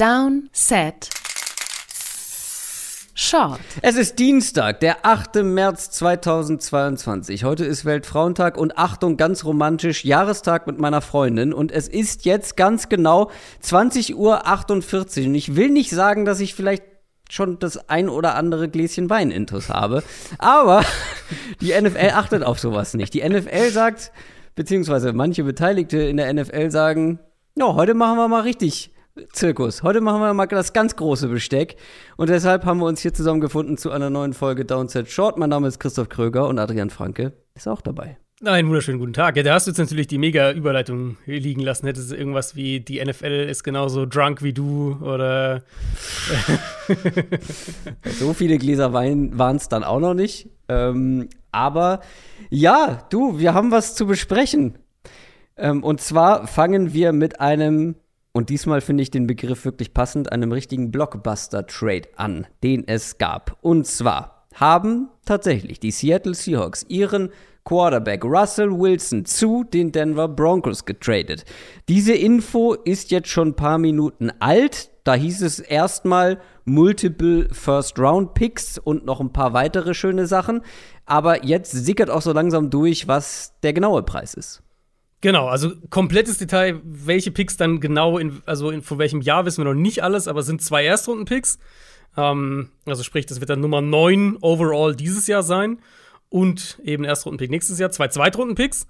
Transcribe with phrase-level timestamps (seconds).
[0.00, 1.10] Down, Set,
[3.12, 3.60] Short.
[3.82, 5.42] Es ist Dienstag, der 8.
[5.42, 7.44] März 2022.
[7.44, 11.52] Heute ist Weltfrauentag und Achtung, ganz romantisch, Jahrestag mit meiner Freundin.
[11.52, 13.30] Und es ist jetzt ganz genau
[13.62, 15.26] 20.48 Uhr.
[15.26, 16.84] Und ich will nicht sagen, dass ich vielleicht
[17.28, 20.02] schon das ein oder andere Gläschen Wein intus habe.
[20.38, 20.82] Aber
[21.60, 23.12] die NFL achtet auf sowas nicht.
[23.12, 24.12] Die NFL sagt,
[24.54, 27.18] beziehungsweise manche Beteiligte in der NFL sagen,
[27.54, 28.94] ja, heute machen wir mal richtig
[29.32, 29.82] Zirkus.
[29.82, 31.76] Heute machen wir mal das ganz große Besteck.
[32.16, 35.38] Und deshalb haben wir uns hier zusammengefunden zu einer neuen Folge Downset Short.
[35.38, 38.18] Mein Name ist Christoph Kröger und Adrian Franke ist auch dabei.
[38.42, 39.36] Einen wunderschönen guten Tag.
[39.36, 41.86] Ja, da hast du jetzt natürlich die mega Überleitung liegen lassen.
[41.86, 45.62] Hättest du irgendwas wie die NFL ist genauso drunk wie du oder.
[48.04, 50.48] so viele Gläser Wein waren es dann auch noch nicht.
[50.68, 52.00] Ähm, aber
[52.48, 54.78] ja, du, wir haben was zu besprechen.
[55.58, 57.96] Ähm, und zwar fangen wir mit einem
[58.32, 63.58] und diesmal finde ich den Begriff wirklich passend, einem richtigen Blockbuster-Trade an, den es gab.
[63.60, 67.30] Und zwar haben tatsächlich die Seattle Seahawks ihren
[67.64, 71.44] Quarterback Russell Wilson zu den Denver Broncos getradet.
[71.88, 74.90] Diese Info ist jetzt schon ein paar Minuten alt.
[75.04, 80.62] Da hieß es erstmal Multiple First Round Picks und noch ein paar weitere schöne Sachen.
[81.04, 84.62] Aber jetzt sickert auch so langsam durch, was der genaue Preis ist.
[85.22, 89.58] Genau, also komplettes Detail, welche Picks dann genau, in, also in, von welchem Jahr wissen
[89.58, 91.58] wir noch nicht alles, aber es sind zwei Erstrunden-Picks.
[92.16, 95.80] Ähm, also sprich, das wird dann Nummer 9 overall dieses Jahr sein
[96.30, 98.86] und eben Erstrunden-Pick nächstes Jahr, zwei Zweitrunden-Picks.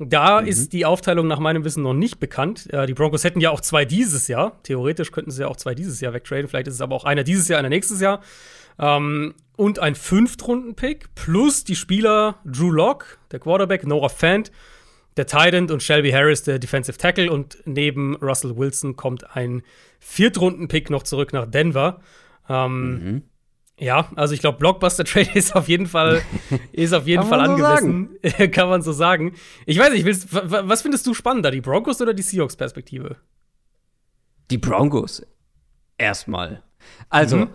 [0.00, 0.48] Da mhm.
[0.48, 2.72] ist die Aufteilung nach meinem Wissen noch nicht bekannt.
[2.72, 4.60] Äh, die Broncos hätten ja auch zwei dieses Jahr.
[4.64, 6.48] Theoretisch könnten sie ja auch zwei dieses Jahr wegtraden.
[6.48, 8.20] Vielleicht ist es aber auch einer dieses Jahr, einer nächstes Jahr.
[8.80, 14.52] Ähm, und ein Fünftrunden-Pick plus die Spieler Drew Locke, der Quarterback, Noah Fant
[15.18, 17.30] der Titan und Shelby Harris, der Defensive Tackle.
[17.30, 19.62] Und neben Russell Wilson kommt ein
[20.00, 22.00] Viertrunden-Pick noch zurück nach Denver.
[22.48, 23.22] Ähm, mhm.
[23.80, 26.22] Ja, also ich glaube, Blockbuster Trade ist auf jeden Fall,
[26.72, 28.16] ist auf jeden Fall angemessen.
[28.22, 29.34] So Kann man so sagen.
[29.66, 33.16] Ich weiß nicht, willst, was findest du spannender, die Broncos oder die Seahawks-Perspektive?
[34.50, 35.24] Die Broncos.
[35.98, 36.62] Erstmal.
[37.08, 37.48] Also, mhm.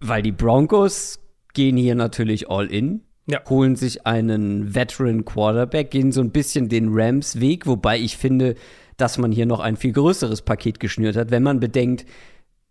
[0.00, 1.20] weil die Broncos
[1.52, 3.40] gehen hier natürlich all in ja.
[3.48, 8.54] holen sich einen Veteran Quarterback, gehen so ein bisschen den Rams Weg, wobei ich finde,
[8.96, 12.06] dass man hier noch ein viel größeres Paket geschnürt hat, wenn man bedenkt,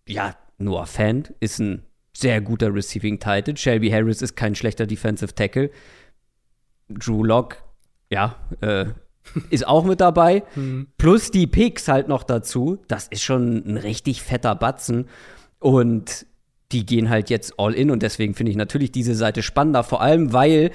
[0.08, 1.84] ja, Noah Fan ist ein
[2.16, 5.72] sehr guter Receiving Titan, Shelby Harris ist kein schlechter Defensive Tackle,
[6.90, 7.64] Drew Lock,
[8.10, 8.86] ja, äh,
[9.50, 10.44] ist auch mit dabei.
[10.56, 10.88] Mhm.
[10.98, 12.80] Plus die Picks halt noch dazu.
[12.88, 15.08] Das ist schon ein richtig fetter Batzen.
[15.60, 16.26] Und
[16.74, 20.02] die gehen halt jetzt all in und deswegen finde ich natürlich diese Seite spannender, vor
[20.02, 20.72] allem weil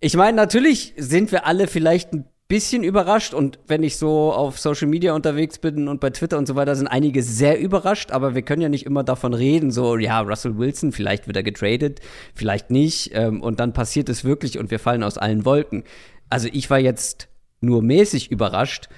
[0.00, 4.58] ich meine, natürlich sind wir alle vielleicht ein bisschen überrascht und wenn ich so auf
[4.58, 8.34] Social Media unterwegs bin und bei Twitter und so weiter, sind einige sehr überrascht, aber
[8.34, 12.00] wir können ja nicht immer davon reden, so, ja, Russell Wilson, vielleicht wird er getradet,
[12.34, 15.84] vielleicht nicht ähm, und dann passiert es wirklich und wir fallen aus allen Wolken.
[16.28, 17.28] Also ich war jetzt
[17.60, 18.88] nur mäßig überrascht,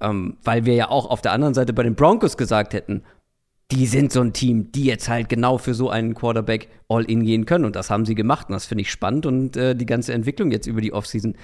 [0.00, 3.02] ähm, weil wir ja auch auf der anderen Seite bei den Broncos gesagt hätten,
[3.70, 7.24] die sind so ein Team, die jetzt halt genau für so einen Quarterback all in
[7.24, 7.64] gehen können.
[7.64, 8.48] Und das haben sie gemacht.
[8.48, 9.26] Und das finde ich spannend.
[9.26, 11.36] Und äh, die ganze Entwicklung jetzt über die Offseason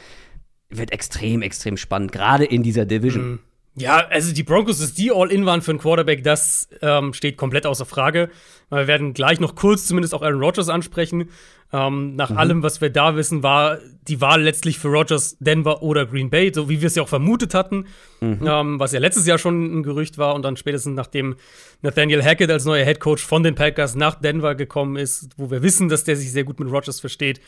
[0.69, 3.31] wird extrem, extrem spannend, gerade in dieser Division.
[3.31, 3.39] Mhm.
[3.79, 7.37] Ja, also die Broncos, dass die all in waren für einen Quarterback, das ähm, steht
[7.37, 8.31] komplett außer Frage.
[8.71, 11.29] Wir werden gleich noch kurz zumindest auch Aaron Rodgers ansprechen.
[11.73, 12.39] Ähm, nach mhm.
[12.39, 13.79] allem, was wir da wissen, war
[14.09, 17.09] die Wahl letztlich für Rodgers Denver oder Green Bay, so wie wir es ja auch
[17.09, 17.87] vermutet hatten,
[18.21, 18.41] mhm.
[18.47, 21.37] ähm, was ja letztes Jahr schon ein Gerücht war und dann spätestens nachdem
[21.83, 25.63] Nathaniel Hackett als neuer Head Coach von den Packers nach Denver gekommen ist, wo wir
[25.63, 27.41] wissen, dass der sich sehr gut mit Rodgers versteht,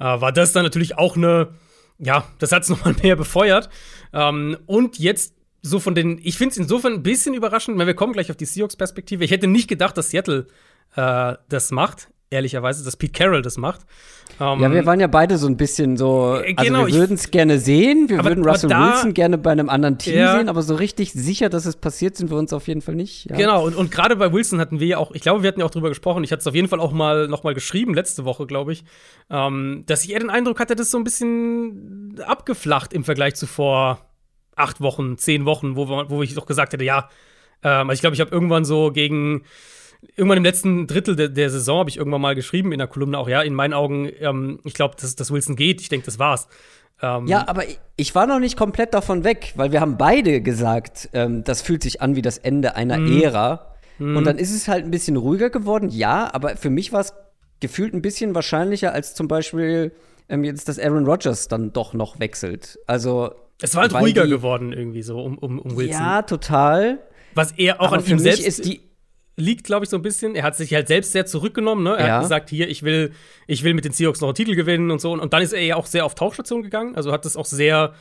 [0.00, 1.50] äh, war das dann natürlich auch eine,
[1.98, 3.68] ja, das hat es nochmal mehr befeuert.
[4.12, 5.35] Ähm, und jetzt
[5.66, 8.36] so von den, ich finde es insofern ein bisschen überraschend, weil wir kommen gleich auf
[8.36, 9.24] die Seahawks-Perspektive.
[9.24, 10.46] Ich hätte nicht gedacht, dass Seattle
[10.94, 13.80] äh, das macht, ehrlicherweise, dass Pete Carroll das macht.
[14.38, 17.14] Um, ja, wir waren ja beide so ein bisschen so, äh, also genau, wir würden
[17.14, 20.36] es gerne sehen, wir aber, würden Russell da, Wilson gerne bei einem anderen Team ja.
[20.36, 23.30] sehen, aber so richtig sicher, dass es passiert, sind wir uns auf jeden Fall nicht.
[23.30, 23.36] Ja.
[23.36, 25.66] Genau, und, und gerade bei Wilson hatten wir ja auch, ich glaube, wir hatten ja
[25.66, 28.24] auch drüber gesprochen, ich hatte es auf jeden Fall auch mal noch mal geschrieben, letzte
[28.24, 28.84] Woche, glaube ich,
[29.30, 33.36] ähm, dass ich eher den Eindruck hatte, das ist so ein bisschen abgeflacht im Vergleich
[33.36, 34.05] zu vor
[34.56, 37.08] acht Wochen, zehn Wochen, wo, wo ich doch gesagt hätte, ja,
[37.62, 39.44] ähm, also ich glaube, ich habe irgendwann so gegen
[40.14, 43.18] irgendwann im letzten Drittel de der Saison habe ich irgendwann mal geschrieben in der Kolumne
[43.18, 45.80] auch, ja, in meinen Augen, ähm, ich glaube, dass, dass Wilson geht.
[45.80, 46.48] Ich denke, das war's.
[47.02, 47.64] Ähm, ja, aber
[47.96, 51.82] ich war noch nicht komplett davon weg, weil wir haben beide gesagt, ähm, das fühlt
[51.82, 53.20] sich an wie das Ende einer mhm.
[53.20, 53.74] Ära.
[53.98, 54.16] Mhm.
[54.16, 57.12] Und dann ist es halt ein bisschen ruhiger geworden, ja, aber für mich war es
[57.60, 59.92] gefühlt ein bisschen wahrscheinlicher als zum Beispiel
[60.28, 62.78] ähm, jetzt, dass Aaron Rodgers dann doch noch wechselt.
[62.86, 65.92] Also es war halt ruhiger die, geworden irgendwie so um, um, um Wilson.
[65.92, 66.98] Ja, total.
[67.34, 68.68] Was er auch aber an ihm selbst
[69.36, 70.34] liegt, glaube ich, so ein bisschen.
[70.34, 71.84] Er hat sich halt selbst sehr zurückgenommen.
[71.84, 71.96] Ne?
[71.96, 72.14] Er ja.
[72.14, 73.12] hat gesagt, hier, ich will,
[73.46, 75.12] ich will mit den Seahawks noch einen Titel gewinnen und so.
[75.12, 76.96] Und dann ist er ja auch sehr auf Tauchstation gegangen.
[76.96, 77.94] Also hat das auch sehr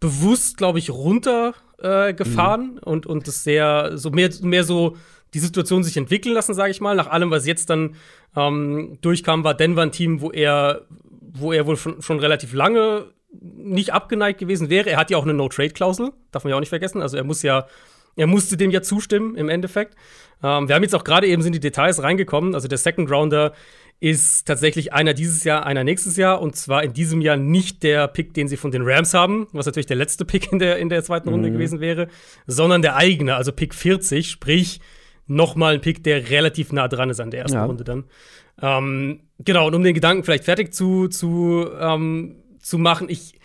[0.00, 2.78] bewusst, glaube ich, runtergefahren äh, mhm.
[2.82, 4.96] und, und das sehr, so mehr, mehr so
[5.34, 6.96] die Situation sich entwickeln lassen, sage ich mal.
[6.96, 7.94] Nach allem, was jetzt dann
[8.36, 10.82] ähm, durchkam, war Denver ein Team, wo er,
[11.32, 13.06] wo er wohl schon, schon relativ lange
[13.40, 14.90] nicht abgeneigt gewesen wäre.
[14.90, 17.02] Er hat ja auch eine No-Trade-Klausel, darf man ja auch nicht vergessen.
[17.02, 17.66] Also er muss ja,
[18.16, 19.94] er musste dem ja zustimmen im Endeffekt.
[20.42, 22.54] Ähm, wir haben jetzt auch gerade eben sind die Details reingekommen.
[22.54, 23.52] Also der Second Rounder
[23.98, 26.40] ist tatsächlich einer dieses Jahr, einer nächstes Jahr.
[26.40, 29.66] Und zwar in diesem Jahr nicht der Pick, den sie von den Rams haben, was
[29.66, 31.54] natürlich der letzte Pick in der, in der zweiten Runde mhm.
[31.54, 32.08] gewesen wäre,
[32.46, 34.80] sondern der eigene, also Pick 40, sprich
[35.26, 37.64] noch mal ein Pick, der relativ nah dran ist an der ersten ja.
[37.64, 38.04] Runde dann.
[38.60, 42.36] Ähm, genau, und um den Gedanken vielleicht fertig zu, zu, ähm,
[42.66, 43.38] zu machen, ich,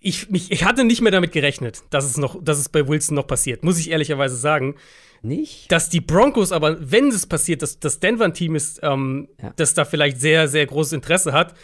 [0.00, 3.16] ich, mich, ich hatte nicht mehr damit gerechnet, dass es, noch, dass es bei Wilson
[3.16, 4.76] noch passiert, muss ich ehrlicherweise sagen.
[5.22, 5.70] Nicht?
[5.70, 9.52] Dass die Broncos aber, wenn es passiert, dass das Denver ein Team ist, ähm, ja.
[9.56, 11.54] das da vielleicht sehr, sehr großes Interesse hat,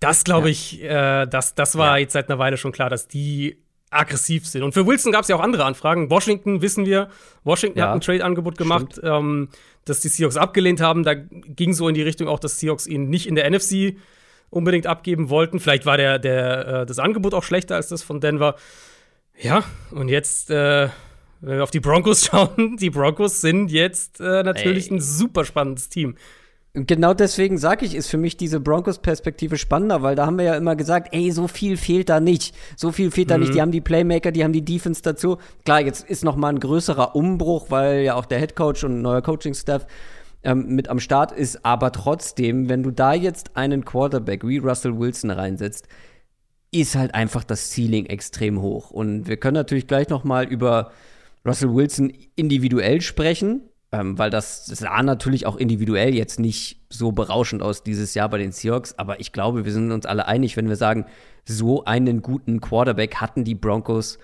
[0.00, 1.98] das glaube ich, äh, das, das war ja.
[1.98, 4.64] jetzt seit einer Weile schon klar, dass die aggressiv sind.
[4.64, 6.10] Und für Wilson gab es ja auch andere Anfragen.
[6.10, 7.10] Washington, wissen wir,
[7.44, 9.50] Washington ja, hat ein Trade-Angebot gemacht, ähm,
[9.84, 11.04] das die Seahawks abgelehnt haben.
[11.04, 13.96] Da ging so in die Richtung auch, dass Seahawks ihn nicht in der NFC
[14.54, 15.60] unbedingt abgeben wollten.
[15.60, 18.56] Vielleicht war der, der, äh, das Angebot auch schlechter als das von Denver.
[19.40, 20.88] Ja, und jetzt, äh,
[21.40, 24.96] wenn wir auf die Broncos schauen, die Broncos sind jetzt äh, natürlich Ey.
[24.96, 26.16] ein super spannendes Team.
[26.76, 30.56] Genau deswegen sage ich, ist für mich diese Broncos-Perspektive spannender, weil da haben wir ja
[30.56, 32.52] immer gesagt, ey, so viel fehlt da nicht.
[32.76, 33.50] So viel fehlt da nicht.
[33.50, 33.62] Die mhm.
[33.62, 35.38] haben die Playmaker, die haben die Defense dazu.
[35.64, 39.02] Klar, jetzt ist noch mal ein größerer Umbruch, weil ja auch der Head Coach und
[39.02, 39.86] neuer Coaching-Staff
[40.44, 41.64] ähm, mit am Start ist.
[41.64, 45.88] Aber trotzdem, wenn du da jetzt einen Quarterback wie Russell Wilson reinsetzt,
[46.70, 48.90] ist halt einfach das Ceiling extrem hoch.
[48.90, 50.90] Und wir können natürlich gleich noch mal über
[51.46, 53.62] Russell Wilson individuell sprechen
[53.94, 58.38] ähm, weil das sah natürlich auch individuell jetzt nicht so berauschend aus dieses Jahr bei
[58.38, 61.06] den Seahawks, aber ich glaube, wir sind uns alle einig, wenn wir sagen,
[61.44, 64.18] so einen guten Quarterback hatten die Broncos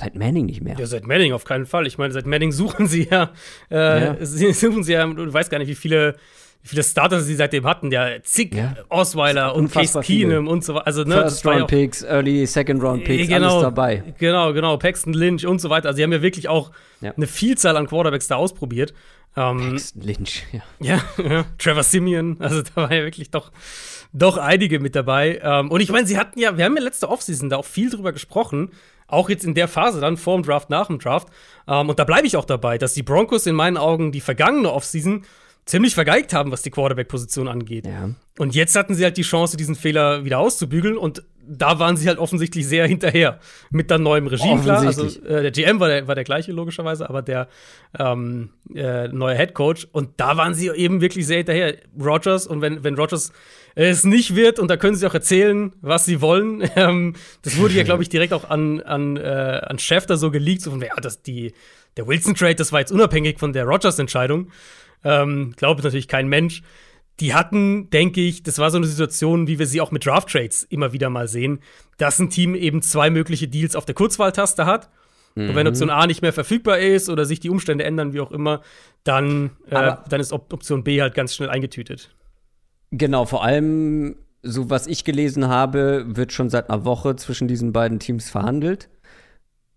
[0.00, 0.76] Seit Manning nicht mehr.
[0.78, 1.86] Ja, seit Manning auf keinen Fall.
[1.86, 3.32] Ich meine, seit Manning suchen sie ja,
[3.70, 4.16] äh, ja.
[4.20, 6.16] suchen sie ja, du weißt gar nicht, wie viele
[6.62, 8.76] wie viele Starter sie seitdem hatten, ja, zig ja.
[8.90, 10.86] Osweiler und Case Keenum und so weiter.
[10.86, 14.14] Also, ne, First Round Picks, Early Second Round Picks, genau, alles dabei.
[14.18, 15.88] Genau, genau, Paxton Lynch und so weiter.
[15.88, 16.70] Also, sie haben ja wirklich auch
[17.00, 17.12] ja.
[17.16, 18.92] eine Vielzahl an Quarterbacks da ausprobiert.
[19.36, 20.62] Ähm, Paxton Lynch, ja.
[20.80, 21.00] ja.
[21.22, 23.52] Ja, Trevor Simeon, also da war ja wirklich doch,
[24.12, 25.40] doch einige mit dabei.
[25.42, 27.88] Ähm, und ich meine, sie hatten ja, wir haben ja letzte Offseason da auch viel
[27.88, 28.70] drüber gesprochen,
[29.12, 31.28] auch jetzt in der Phase dann vor dem Draft, nach dem Draft.
[31.68, 34.72] Ähm, und da bleibe ich auch dabei, dass die Broncos in meinen Augen die vergangene
[34.72, 35.24] Offseason
[35.66, 37.86] ziemlich vergeigt haben, was die Quarterback-Position angeht.
[37.86, 38.10] Ja.
[38.38, 42.08] Und jetzt hatten sie halt die Chance, diesen Fehler wieder auszubügeln und da waren sie
[42.08, 44.82] halt offensichtlich sehr hinterher mit dann neuem Regime, klar.
[44.82, 47.48] Also äh, der GM war der, war der gleiche, logischerweise, aber der
[47.98, 49.88] ähm, äh, neue Head Coach.
[49.92, 51.76] Und da waren sie eben wirklich sehr hinterher.
[51.98, 53.32] Rogers, und wenn, wenn Rogers
[53.74, 57.74] es nicht wird, und da können sie auch erzählen, was sie wollen, ähm, das wurde
[57.74, 60.94] ja, glaube ich, direkt auch an, an, äh, an Schäfter so geleakt, so von, ja,
[60.96, 61.52] das, die,
[61.96, 64.50] der Wilson-Trade, das war jetzt unabhängig von der Rogers-Entscheidung
[65.04, 66.62] ähm, glaubt natürlich kein Mensch.
[67.20, 70.30] Die hatten, denke ich, das war so eine Situation, wie wir sie auch mit Draft
[70.30, 71.60] Trades immer wieder mal sehen,
[71.98, 74.88] dass ein Team eben zwei mögliche Deals auf der Kurzwahltaste hat.
[75.34, 75.50] Mhm.
[75.50, 75.70] Und wenn mhm.
[75.70, 78.62] Option A nicht mehr verfügbar ist oder sich die Umstände ändern, wie auch immer,
[79.04, 82.10] dann, äh, dann ist Op Option B halt ganz schnell eingetütet.
[82.90, 87.72] Genau, vor allem, so was ich gelesen habe, wird schon seit einer Woche zwischen diesen
[87.72, 88.88] beiden Teams verhandelt.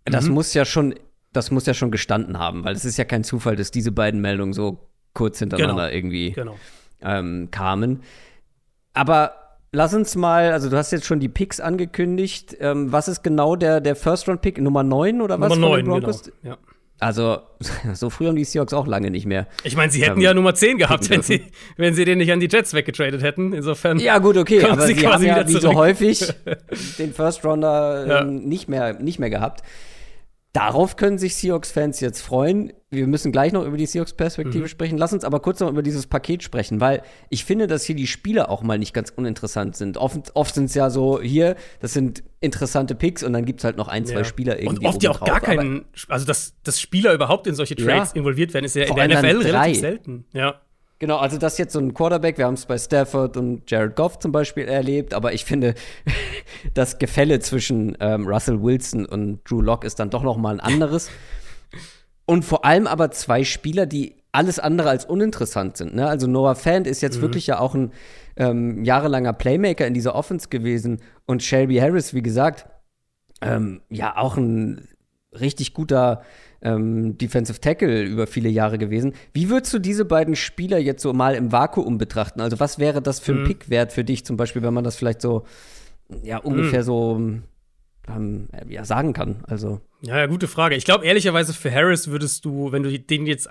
[0.05, 0.33] Das mhm.
[0.33, 0.95] muss ja schon,
[1.31, 4.21] das muss ja schon gestanden haben, weil es ist ja kein Zufall, dass diese beiden
[4.21, 5.95] Meldungen so kurz hintereinander genau.
[5.95, 6.57] irgendwie genau.
[7.03, 8.01] Ähm, kamen.
[8.93, 9.33] Aber
[9.71, 12.55] lass uns mal, also du hast jetzt schon die Picks angekündigt.
[12.59, 14.59] Ähm, was ist genau der, der First-Round-Pick?
[14.61, 15.49] Nummer 9 oder was?
[15.49, 16.11] Nummer 9, genau.
[16.43, 16.57] Ja.
[16.99, 17.39] Also,
[17.93, 19.47] so früh haben die Seahawks auch lange nicht mehr.
[19.63, 21.43] Ich meine, sie hätten ähm, ja Nummer 10 gehabt, wenn sie,
[21.75, 23.51] wenn sie den nicht an die Jets weggetradet hätten.
[23.51, 23.99] Insofern.
[23.99, 26.33] Ja, gut, okay, aber sie, sie haben ja wie so häufig
[26.99, 28.21] den First Rounder ja.
[28.21, 29.63] ähm, nicht, mehr, nicht mehr gehabt.
[30.53, 32.73] Darauf können sich Seahawks-Fans jetzt freuen.
[32.91, 34.67] Wir müssen gleich noch über die Seahawks-Perspektive mhm.
[34.67, 34.99] sprechen.
[34.99, 38.05] Lass uns aber kurz noch über dieses Paket sprechen, weil ich finde, dass hier die
[38.05, 39.97] Spieler auch mal nicht ganz uninteressant sind.
[39.97, 43.63] Oft, oft sind es ja so, hier, das sind interessante Picks und dann gibt es
[43.63, 44.23] halt noch ein, zwei ja.
[44.25, 44.85] Spieler irgendwie.
[44.85, 48.19] Und oft ja auch gar keinen, also dass, dass Spieler überhaupt in solche Trades ja.
[48.19, 50.25] involviert werden, ist ja Vor in der NFL relativ selten.
[50.33, 50.61] Ja.
[51.03, 53.97] Genau, also das ist jetzt so ein Quarterback, wir haben es bei Stafford und Jared
[53.97, 55.73] Goff zum Beispiel erlebt, aber ich finde,
[56.75, 60.59] das Gefälle zwischen ähm, Russell Wilson und Drew Locke ist dann doch noch mal ein
[60.61, 61.11] anderes.
[62.25, 65.93] und vor allem aber zwei Spieler, die alles andere als uninteressant sind.
[65.93, 66.07] Ne?
[66.07, 67.23] Also Noah Fant ist jetzt mhm.
[67.23, 67.91] wirklich ja auch ein
[68.37, 72.65] ähm, jahrelanger Playmaker in dieser Offense gewesen und Shelby Harris, wie gesagt,
[73.41, 74.87] ähm, ja auch ein
[75.37, 76.21] richtig guter
[76.63, 79.13] ähm, Defensive Tackle über viele Jahre gewesen.
[79.33, 82.41] Wie würdest du diese beiden Spieler jetzt so mal im Vakuum betrachten?
[82.41, 83.47] Also was wäre das für ein mhm.
[83.47, 85.45] Pickwert für dich zum Beispiel, wenn man das vielleicht so
[86.23, 86.85] ja ungefähr mhm.
[86.85, 87.21] so
[88.07, 89.43] ähm, ja, sagen kann?
[89.47, 90.75] Also ja, ja gute Frage.
[90.75, 93.49] Ich glaube ehrlicherweise für Harris würdest du, wenn du den jetzt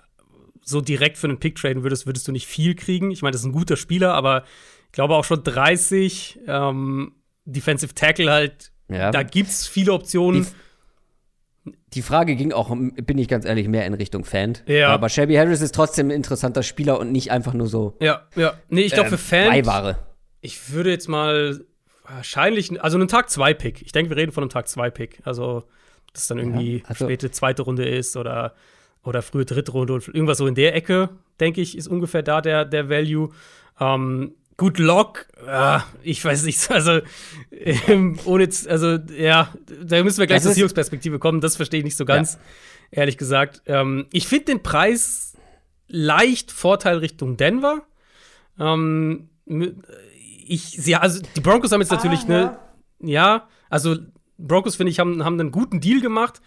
[0.64, 3.10] so direkt für einen Pick traden würdest, würdest du nicht viel kriegen.
[3.10, 4.44] Ich meine, das ist ein guter Spieler, aber
[4.86, 7.12] ich glaube auch schon 30 ähm,
[7.44, 8.72] Defensive Tackle halt.
[8.88, 9.10] Ja.
[9.10, 10.42] Da gibt es viele Optionen.
[10.42, 10.48] Die,
[11.64, 14.58] die, Frage ging auch, bin ich ganz ehrlich, mehr in Richtung Fan.
[14.66, 14.88] Ja.
[14.88, 17.96] Aber Shelby Harris ist trotzdem ein interessanter Spieler und nicht einfach nur so.
[18.00, 18.54] Ja, ja.
[18.68, 19.50] Nee, ich glaube für ähm, Fan.
[19.50, 19.98] Beiware.
[20.40, 21.64] Ich würde jetzt mal
[22.04, 23.82] wahrscheinlich, also einen Tag 2 Pick.
[23.82, 25.20] Ich denke, wir reden von einem Tag 2 Pick.
[25.24, 25.64] Also,
[26.12, 28.54] dass dann irgendwie ja, also, späte zweite Runde ist oder
[29.04, 32.40] oder frühe dritte Runde und irgendwas so in der Ecke, denke ich, ist ungefähr da
[32.40, 33.30] der, der Value.
[33.80, 37.00] Ähm, gut, Lock, äh, ich weiß nicht, also
[37.50, 39.52] ähm, ohne, also ja,
[39.84, 42.38] da müssen wir gleich zur Seahawks-Perspektive kommen, das verstehe ich nicht so ganz, ja.
[43.00, 43.62] ehrlich gesagt.
[43.66, 45.36] Ähm, ich finde den Preis
[45.88, 47.82] leicht Vorteil Richtung Denver.
[48.58, 49.28] Ähm,
[50.46, 52.58] ich, ja, also die Broncos haben jetzt natürlich ah, eine,
[53.00, 53.96] ja, also
[54.38, 56.40] Broncos, finde ich, haben, haben einen guten Deal gemacht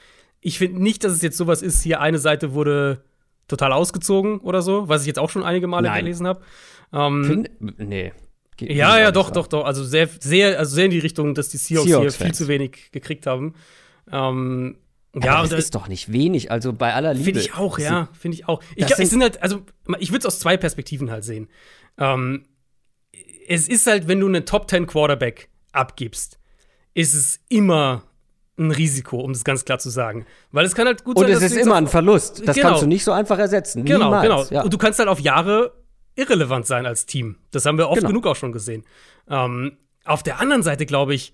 [0.46, 3.02] ich finde nicht, dass es jetzt sowas ist, hier eine Seite wurde
[3.48, 6.04] total ausgezogen oder so, was ich jetzt auch schon einige Male Nein.
[6.04, 6.42] gelesen habe.
[6.94, 8.14] Ähm, nee.
[8.58, 9.66] Geht ja, ja, doch, doch, doch.
[9.66, 12.48] Also sehr, sehr, also sehr in die Richtung, dass die Seahawks, Seahawks hier viel zu
[12.48, 13.54] wenig gekriegt haben.
[14.12, 14.78] Ähm,
[15.14, 17.26] ja, das ist doch nicht wenig, also bei aller Liebe.
[17.26, 18.62] Finde ich auch, ja, finde ich auch.
[18.76, 19.62] Ich glaube, es sind halt, also
[20.00, 21.48] ich würde es aus zwei Perspektiven halt sehen.
[21.98, 22.46] Ähm,
[23.48, 26.40] es ist halt, wenn du einen Top 10 Quarterback abgibst,
[26.94, 28.04] ist es immer
[28.58, 30.26] ein Risiko, um das ganz klar zu sagen.
[30.52, 32.48] Weil es kann halt gut sein, Und es ist immer ein Verlust.
[32.48, 32.70] Das genau.
[32.70, 33.84] kannst du nicht so einfach ersetzen.
[33.86, 34.24] Genau, Niemals.
[34.24, 34.44] genau.
[34.50, 34.64] Ja.
[34.64, 35.74] Und du kannst halt auf Jahre
[36.16, 37.38] irrelevant sein als Team.
[37.52, 38.10] Das haben wir oft genau.
[38.10, 38.84] genug auch schon gesehen.
[39.30, 41.34] Ähm, auf der anderen Seite glaube ich,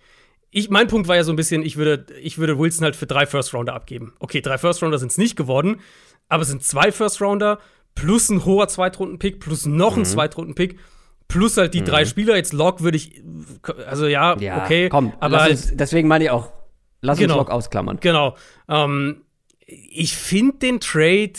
[0.50, 3.06] ich, mein Punkt war ja so ein bisschen, ich würde, ich würde Wilson halt für
[3.08, 4.14] drei First-Rounder abgeben.
[4.20, 5.80] Okay, drei First-Rounder sind es nicht geworden,
[6.28, 7.60] aber es sind zwei First-Rounder
[7.96, 10.02] plus ein hoher Zweitrunden-Pick plus noch mhm.
[10.02, 10.78] ein Zweitrunden-Pick
[11.28, 11.86] plus halt die mhm.
[11.86, 12.36] drei Spieler.
[12.36, 13.24] Jetzt Lock würde ich,
[13.88, 14.90] also ja, ja okay.
[14.90, 16.52] Komm, aber uns, deswegen meine ich auch,
[17.02, 17.36] Lass genau.
[17.36, 17.98] uns Lock ausklammern.
[18.02, 18.36] Genau.
[18.68, 19.24] Ähm,
[19.66, 21.34] ich finde den Trade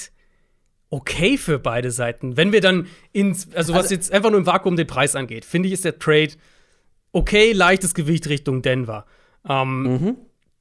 [0.92, 2.36] okay für beide Seiten.
[2.36, 5.44] Wenn wir dann ins, also, was also, jetzt einfach nur im Vakuum den Preis angeht,
[5.44, 6.32] finde ich, ist der Trade
[7.12, 9.06] okay, leichtes Gewicht Richtung Denver.
[9.48, 10.16] Ähm, mhm.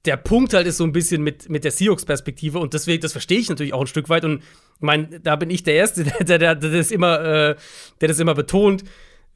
[0.06, 3.40] Der Punkt halt ist so ein bisschen mit, mit der Seahawks-Perspektive und deswegen, das verstehe
[3.40, 6.24] ich natürlich auch ein Stück weit und ich meine, da bin ich der Erste, der,
[6.24, 7.56] der, der, der, das immer, äh,
[8.00, 8.84] der das immer betont.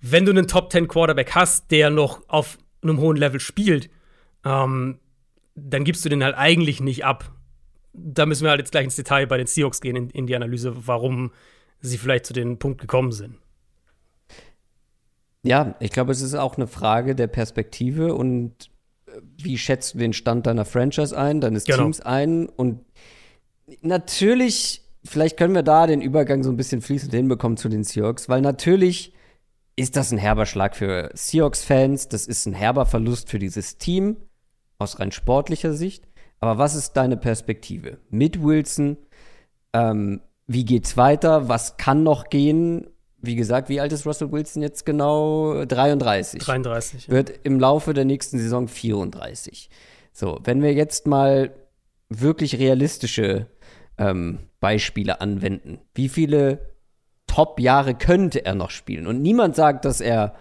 [0.02, 3.90] Wenn du einen Top 10 Quarterback hast, der noch auf einem hohen Level spielt,
[4.46, 5.00] ähm,
[5.56, 7.35] dann gibst du den halt eigentlich nicht ab.
[7.98, 10.36] Da müssen wir halt jetzt gleich ins Detail bei den Seahawks gehen, in, in die
[10.36, 11.32] Analyse, warum
[11.82, 13.38] sie vielleicht zu dem Punkt gekommen sind.
[15.44, 18.72] Ja, ich glaube, es ist auch eine Frage der Perspektive und
[19.08, 21.84] äh, wie schätzt du den Stand deiner Franchise ein, deines genau.
[21.84, 22.84] Teams ein und
[23.82, 28.28] natürlich, vielleicht können wir da den Übergang so ein bisschen fließend hinbekommen zu den Seahawks,
[28.28, 29.14] weil natürlich
[29.76, 34.18] ist das ein herber Schlag für Seahawks-Fans, das ist ein herber Verlust für dieses Team
[34.80, 36.08] aus rein sportlicher Sicht.
[36.40, 38.98] Aber was ist deine Perspektive mit Wilson?
[39.74, 41.50] Ähm, wie geht's weiter?
[41.50, 42.88] Was kann noch gehen?
[43.18, 45.66] Wie gesagt, wie alt ist Russell Wilson jetzt genau?
[45.66, 46.42] 33.
[46.42, 47.08] 33.
[47.08, 47.14] Ja.
[47.14, 49.70] Wird im Laufe der nächsten Saison 34.
[50.12, 51.54] So, wenn wir jetzt mal
[52.10, 53.48] wirklich realistische
[53.98, 56.76] ähm, Beispiele anwenden, wie viele
[57.28, 59.08] Top-Jahre könnte er noch spielen?
[59.08, 60.36] Und niemand sagt, dass er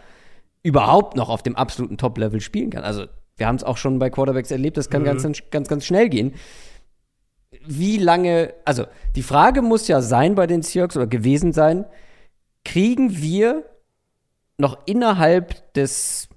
[0.62, 2.84] überhaupt noch auf dem absoluten Top-Level spielen kann.
[2.84, 5.06] Also wir haben es auch schon bei Quarterbacks erlebt, das kann mhm.
[5.06, 6.34] ganz, ganz, ganz schnell gehen.
[7.66, 8.84] Wie lange, also
[9.16, 11.84] die Frage muss ja sein bei den Seahawks oder gewesen sein,
[12.64, 13.64] kriegen wir
[14.58, 16.28] noch innerhalb des,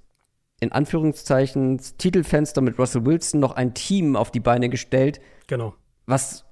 [0.60, 5.74] in Anführungszeichen, Titelfenster mit Russell Wilson noch ein Team auf die Beine gestellt, genau.
[6.06, 6.44] was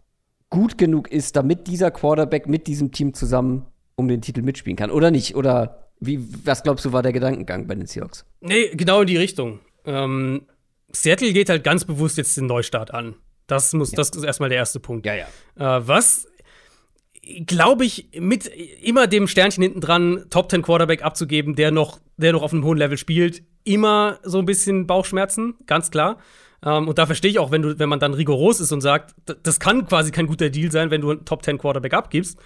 [0.50, 4.90] gut genug ist, damit dieser Quarterback mit diesem Team zusammen um den Titel mitspielen kann,
[4.90, 5.34] oder nicht?
[5.34, 8.26] Oder wie, was glaubst du, war der Gedankengang bei den Seahawks?
[8.40, 9.60] Nee, genau in die Richtung.
[9.86, 10.46] Ähm,
[10.92, 13.16] Seattle geht halt ganz bewusst jetzt den Neustart an.
[13.46, 13.96] Das muss, ja.
[13.96, 15.06] das ist erstmal der erste Punkt.
[15.06, 15.26] Ja, ja.
[15.56, 16.26] Äh, was
[17.44, 22.32] glaube ich, mit immer dem Sternchen hinten dran, Top 10 Quarterback abzugeben, der noch, der
[22.32, 26.18] noch auf einem hohen Level spielt, immer so ein bisschen Bauchschmerzen, ganz klar.
[26.64, 29.14] Ähm, und da verstehe ich auch, wenn du, wenn man dann rigoros ist und sagt,
[29.42, 32.38] das kann quasi kein guter Deal sein, wenn du einen Top 10 Quarterback abgibst.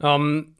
[0.00, 0.55] Ähm,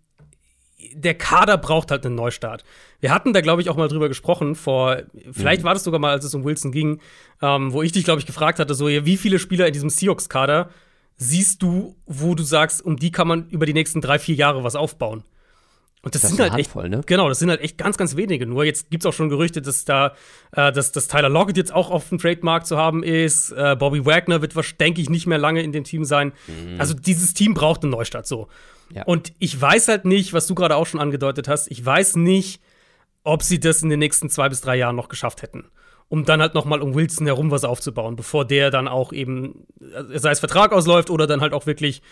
[0.94, 2.64] der Kader braucht halt einen Neustart.
[3.00, 5.66] Wir hatten da, glaube ich, auch mal drüber gesprochen, vor, vielleicht mhm.
[5.66, 7.00] war das sogar mal, als es um Wilson ging,
[7.42, 10.70] ähm, wo ich dich, glaube ich, gefragt hatte, so, wie viele Spieler in diesem Seahawks-Kader
[11.16, 14.64] siehst du, wo du sagst, um die kann man über die nächsten drei, vier Jahre
[14.64, 15.24] was aufbauen?
[16.06, 17.00] Und das, das sind halt Handvoll, echt, ne?
[17.04, 18.46] genau, das sind halt echt ganz, ganz wenige.
[18.46, 20.14] Nur jetzt gibt es auch schon Gerüchte, dass da,
[20.52, 23.50] äh, dass, dass Tyler Lockett jetzt auch auf dem Trademark zu haben ist.
[23.50, 26.32] Äh, Bobby Wagner wird, denke ich, nicht mehr lange in dem Team sein.
[26.46, 26.78] Mhm.
[26.78, 28.46] Also dieses Team braucht einen Neustart so.
[28.90, 29.04] Ja.
[29.04, 31.70] Und ich weiß halt nicht, was du gerade auch schon angedeutet hast.
[31.70, 32.60] Ich weiß nicht,
[33.24, 35.64] ob sie das in den nächsten zwei bis drei Jahren noch geschafft hätten
[36.08, 39.66] um dann halt noch mal um Wilson herum was aufzubauen, bevor der dann auch eben,
[39.80, 42.02] äh, sei es Vertrag ausläuft oder dann halt auch wirklich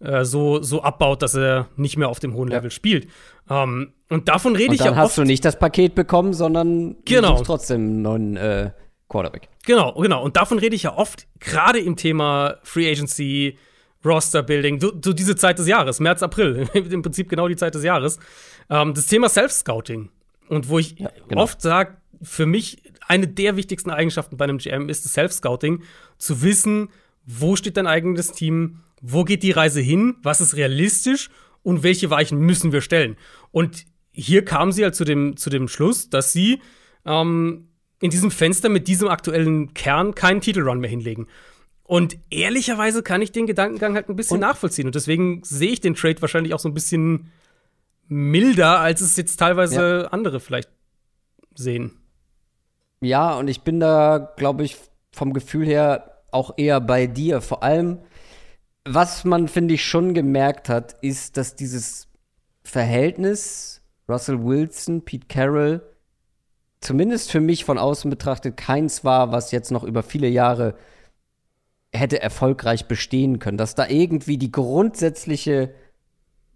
[0.00, 2.70] äh, so, so abbaut, dass er nicht mehr auf dem hohen Level ja.
[2.70, 3.08] spielt.
[3.48, 4.96] Ähm, und davon rede und ich ja oft.
[4.96, 7.36] Dann hast du nicht das Paket bekommen, sondern genau.
[7.36, 8.70] du trotzdem einen neuen äh,
[9.08, 9.48] Quarterback.
[9.66, 10.22] Genau, genau.
[10.22, 13.56] Und davon rede ich ja oft, gerade im Thema Free Agency,
[14.04, 17.74] Roster Building, so, so, diese Zeit des Jahres, März, April, im Prinzip genau die Zeit
[17.74, 18.18] des Jahres.
[18.70, 20.10] Ähm, das Thema Self-Scouting.
[20.48, 21.42] Und wo ich ja, genau.
[21.42, 25.82] oft sage, für mich eine der wichtigsten Eigenschaften bei einem GM ist das Self-Scouting,
[26.18, 26.88] zu wissen,
[27.26, 31.30] wo steht dein eigenes Team, wo geht die Reise hin, was ist realistisch
[31.62, 33.16] und welche Weichen müssen wir stellen.
[33.50, 36.60] Und hier kam sie halt zu dem, zu dem Schluss, dass sie
[37.04, 37.68] ähm,
[38.00, 41.26] in diesem Fenster mit diesem aktuellen Kern keinen Titelrun mehr hinlegen.
[41.86, 44.86] Und ehrlicherweise kann ich den Gedankengang halt ein bisschen und nachvollziehen.
[44.86, 47.30] Und deswegen sehe ich den Trade wahrscheinlich auch so ein bisschen
[48.08, 50.08] milder, als es jetzt teilweise ja.
[50.08, 50.70] andere vielleicht
[51.54, 51.92] sehen.
[53.00, 54.78] Ja, und ich bin da, glaube ich,
[55.12, 57.42] vom Gefühl her auch eher bei dir.
[57.42, 57.98] Vor allem,
[58.86, 62.08] was man, finde ich, schon gemerkt hat, ist, dass dieses
[62.62, 65.82] Verhältnis Russell Wilson, Pete Carroll,
[66.80, 70.74] zumindest für mich von außen betrachtet, keins war, was jetzt noch über viele Jahre
[71.94, 73.58] hätte erfolgreich bestehen können.
[73.58, 75.74] Dass da irgendwie die grundsätzliche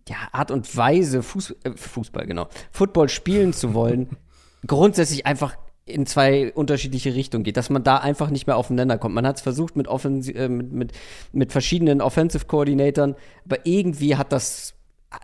[0.08, 4.16] ja, Art und Weise, Fuß, äh, Fußball, genau, Football spielen zu wollen,
[4.66, 9.14] grundsätzlich einfach in zwei unterschiedliche Richtungen geht, dass man da einfach nicht mehr aufeinander kommt.
[9.14, 10.92] Man hat es versucht mit, Offensi äh, mit, mit,
[11.32, 13.14] mit verschiedenen Offensive Coordinatoren,
[13.44, 14.74] aber irgendwie hat das,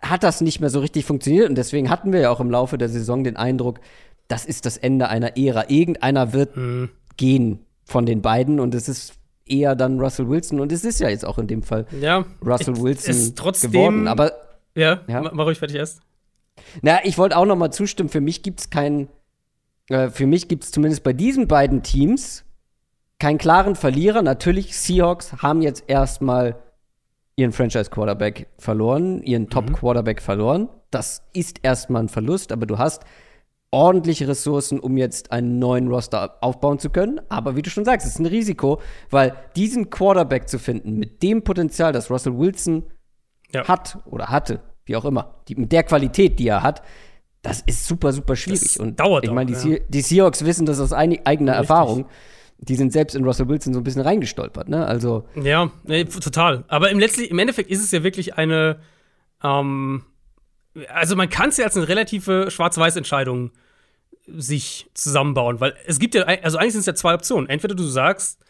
[0.03, 2.79] hat das nicht mehr so richtig funktioniert und deswegen hatten wir ja auch im Laufe
[2.79, 3.81] der Saison den Eindruck,
[4.29, 5.67] das ist das Ende einer Ära.
[5.69, 6.89] Irgendeiner wird mhm.
[7.19, 9.15] gehen von den beiden und es ist
[9.47, 12.77] eher dann Russell Wilson und es ist ja jetzt auch in dem Fall ja, Russell
[12.81, 14.09] Wilson ist trotzdem, geworden.
[14.09, 14.33] Aber
[14.75, 15.31] ja, ja.
[15.33, 16.01] mach ruhig fertig erst.
[16.83, 18.09] Na, ich wollte auch noch mal zustimmen.
[18.09, 19.09] Für mich gibt es keinen
[19.89, 22.45] äh, für mich gibt es zumindest bei diesen beiden Teams
[23.19, 24.23] keinen klaren Verlierer.
[24.23, 26.57] Natürlich, Seahawks haben jetzt erstmal
[27.37, 30.25] ihren Franchise-Quarterback verloren, ihren Top-Quarterback mhm.
[30.25, 30.69] verloren.
[30.91, 33.05] Das ist erstmal ein Verlust, aber du hast
[33.75, 37.21] ordentliche Ressourcen, um jetzt einen neuen Roster aufbauen zu können.
[37.29, 41.25] Aber wie du schon sagst, es ist ein Risiko, weil diesen Quarterback zu finden mit
[41.25, 42.85] dem Potenzial, das Russell Wilson
[43.53, 43.67] ja.
[43.67, 46.83] hat oder hatte, wie auch immer, die, mit der Qualität, die er hat,
[47.43, 48.61] das ist super, super schwierig.
[48.61, 49.79] Das und dauert ich meine, die, ja.
[49.89, 51.49] die, Seahawks wissen das aus eigener Richtig.
[51.49, 52.07] Erfahrung.
[52.59, 54.87] Die sind selbst in Russell Wilson so ein bisschen reingestolpert, ne?
[54.87, 55.25] Also.
[55.35, 56.63] Ja, nee, total.
[56.69, 58.79] Aber im, letztlich, im Endeffekt ist es ja wirklich eine,
[59.43, 60.05] ähm,
[60.89, 63.51] also man kann es ja als eine relative Schwarz-Weiß-Entscheidung
[64.27, 67.49] sich zusammenbauen, weil es gibt ja, also eigentlich sind es ja zwei Optionen.
[67.49, 68.41] Entweder du sagst,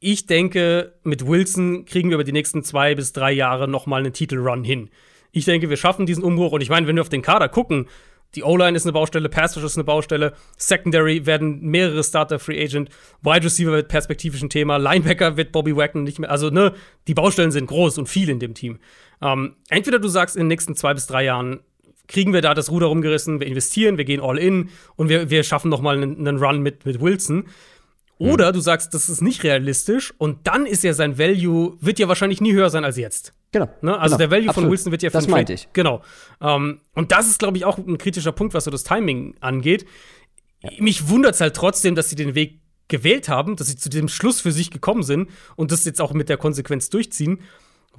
[0.00, 4.00] ich denke, mit Wilson kriegen wir über die nächsten zwei bis drei Jahre noch mal
[4.00, 4.90] einen Titelrun hin.
[5.32, 7.88] Ich denke, wir schaffen diesen Umbruch und ich meine, wenn wir auf den Kader gucken,
[8.34, 12.90] die O-Line ist eine Baustelle, Pass ist eine Baustelle, Secondary werden mehrere Starter Free Agent,
[13.22, 16.30] Wide Receiver wird perspektivisch ein Thema, Linebacker wird Bobby Wagner nicht mehr.
[16.30, 16.74] Also, ne,
[17.06, 18.80] die Baustellen sind groß und viel in dem Team.
[19.22, 21.60] Ähm, entweder du sagst, in den nächsten zwei bis drei Jahren
[22.08, 25.44] kriegen wir da das Ruder rumgerissen, wir investieren, wir gehen all in und wir, wir
[25.44, 27.44] schaffen noch mal einen, einen Run mit, mit Wilson.
[28.18, 28.54] Oder mhm.
[28.54, 32.40] du sagst, das ist nicht realistisch und dann ist ja sein Value, wird ja wahrscheinlich
[32.40, 33.32] nie höher sein als jetzt.
[33.52, 33.68] Genau.
[33.80, 33.96] Ne?
[33.96, 34.28] Also genau.
[34.28, 34.66] der Value Absolut.
[34.66, 35.68] von Wilson wird ja Das meinte ich.
[35.72, 36.02] Genau.
[36.40, 39.86] Ähm, und das ist, glaube ich, auch ein kritischer Punkt, was so das Timing angeht.
[40.62, 40.70] Ja.
[40.80, 44.08] Mich wundert es halt trotzdem, dass sie den Weg gewählt haben, dass sie zu dem
[44.08, 47.40] Schluss für sich gekommen sind und das jetzt auch mit der Konsequenz durchziehen.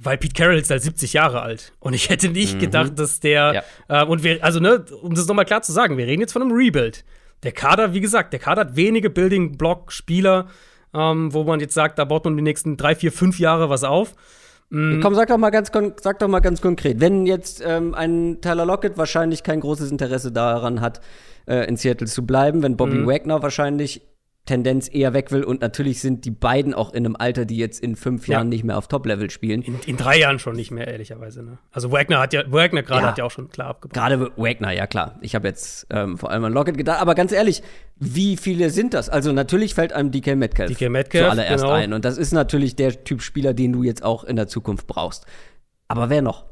[0.02, 1.72] Weil Pete Carroll ist halt 70 Jahre alt.
[1.78, 2.60] Und ich hätte nicht mhm.
[2.60, 3.64] gedacht, dass der.
[3.88, 4.02] Ja.
[4.02, 6.42] Äh, und wir, also, ne, um das nochmal klar zu sagen, wir reden jetzt von
[6.42, 7.04] einem Rebuild.
[7.42, 10.48] Der Kader, wie gesagt, der Kader hat wenige Building-Block-Spieler,
[10.94, 13.84] ähm, wo man jetzt sagt, da baut man die nächsten drei, vier, fünf Jahre was
[13.84, 14.14] auf.
[14.70, 15.00] Mhm.
[15.02, 17.00] Komm, sag doch mal ganz, sag doch mal ganz konkret.
[17.00, 21.00] Wenn jetzt ähm, ein Tyler Lockett wahrscheinlich kein großes Interesse daran hat,
[21.46, 23.06] äh, in Seattle zu bleiben, wenn Bobby mhm.
[23.06, 24.02] Wagner wahrscheinlich
[24.50, 25.44] Tendenz eher weg will.
[25.44, 28.34] Und natürlich sind die beiden auch in einem Alter, die jetzt in fünf ja.
[28.34, 29.62] Jahren nicht mehr auf Top-Level spielen.
[29.62, 31.44] In, in, drei Jahren schon nicht mehr, ehrlicherweise.
[31.44, 31.58] Ne?
[31.70, 33.08] Also Wagner hat ja, Wagner gerade ja.
[33.08, 33.94] hat ja auch schon klar abgebrochen.
[33.94, 35.18] Gerade Wagner, ja klar.
[35.20, 37.00] Ich habe jetzt ähm, vor allem an Lockett gedacht.
[37.00, 37.62] Aber ganz ehrlich,
[37.96, 39.08] wie viele sind das?
[39.08, 41.74] Also natürlich fällt einem DK Metcalf, DK Metcalf zuallererst genau.
[41.74, 41.92] ein.
[41.92, 45.26] Und das ist natürlich der Typ Spieler, den du jetzt auch in der Zukunft brauchst.
[45.86, 46.49] Aber wer noch?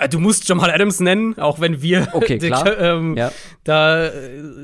[0.00, 2.38] Äh, du musst Jamal Adams nennen, auch wenn wir okay,
[2.78, 3.32] ähm, ja.
[3.64, 4.10] da,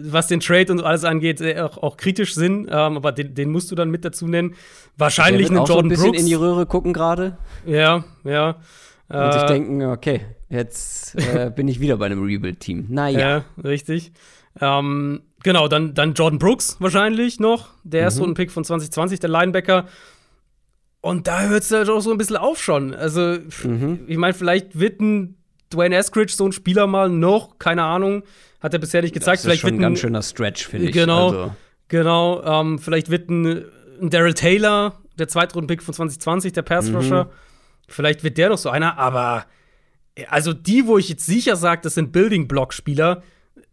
[0.05, 2.69] was den Trade und alles angeht, äh, auch, auch kritisch sind.
[2.71, 4.55] Ähm, aber den, den, musst du dann mit dazu nennen.
[4.97, 6.21] Wahrscheinlich einen Jordan so ein bisschen Brooks.
[6.21, 7.37] in die Röhre gucken gerade.
[7.66, 8.57] Ja, ja.
[9.09, 12.87] Und äh, sich denken, okay, jetzt äh, bin ich wieder bei einem Rebuild-Team.
[12.88, 13.19] Naja.
[13.19, 14.12] Ja, richtig.
[14.61, 18.35] Ähm, genau, dann, dann Jordan Brooks wahrscheinlich noch, der erste mhm.
[18.35, 19.87] Pick von 2020, der Linebacker.
[21.01, 22.95] Und da hört es halt auch so ein bisschen auf schon.
[22.95, 24.01] Also, mhm.
[24.07, 25.37] ich meine, vielleicht wird ein
[25.73, 28.23] Dwayne Eskridge so ein Spieler mal noch, keine Ahnung,
[28.61, 29.37] hat er bisher nicht gezeigt.
[29.37, 30.93] Das ist vielleicht schon ein ganz schöner Stretch, finde ich.
[30.93, 31.55] Genau, also.
[31.89, 32.43] genau.
[32.43, 33.65] Ähm, vielleicht wird ein,
[34.01, 37.31] ein Daryl Taylor, der Zweitrunden-Pick von 2020, der Pass-Rusher, mhm.
[37.89, 39.47] vielleicht wird der noch so einer, aber
[40.29, 43.23] also die, wo ich jetzt sicher sage, das sind Building-Block-Spieler,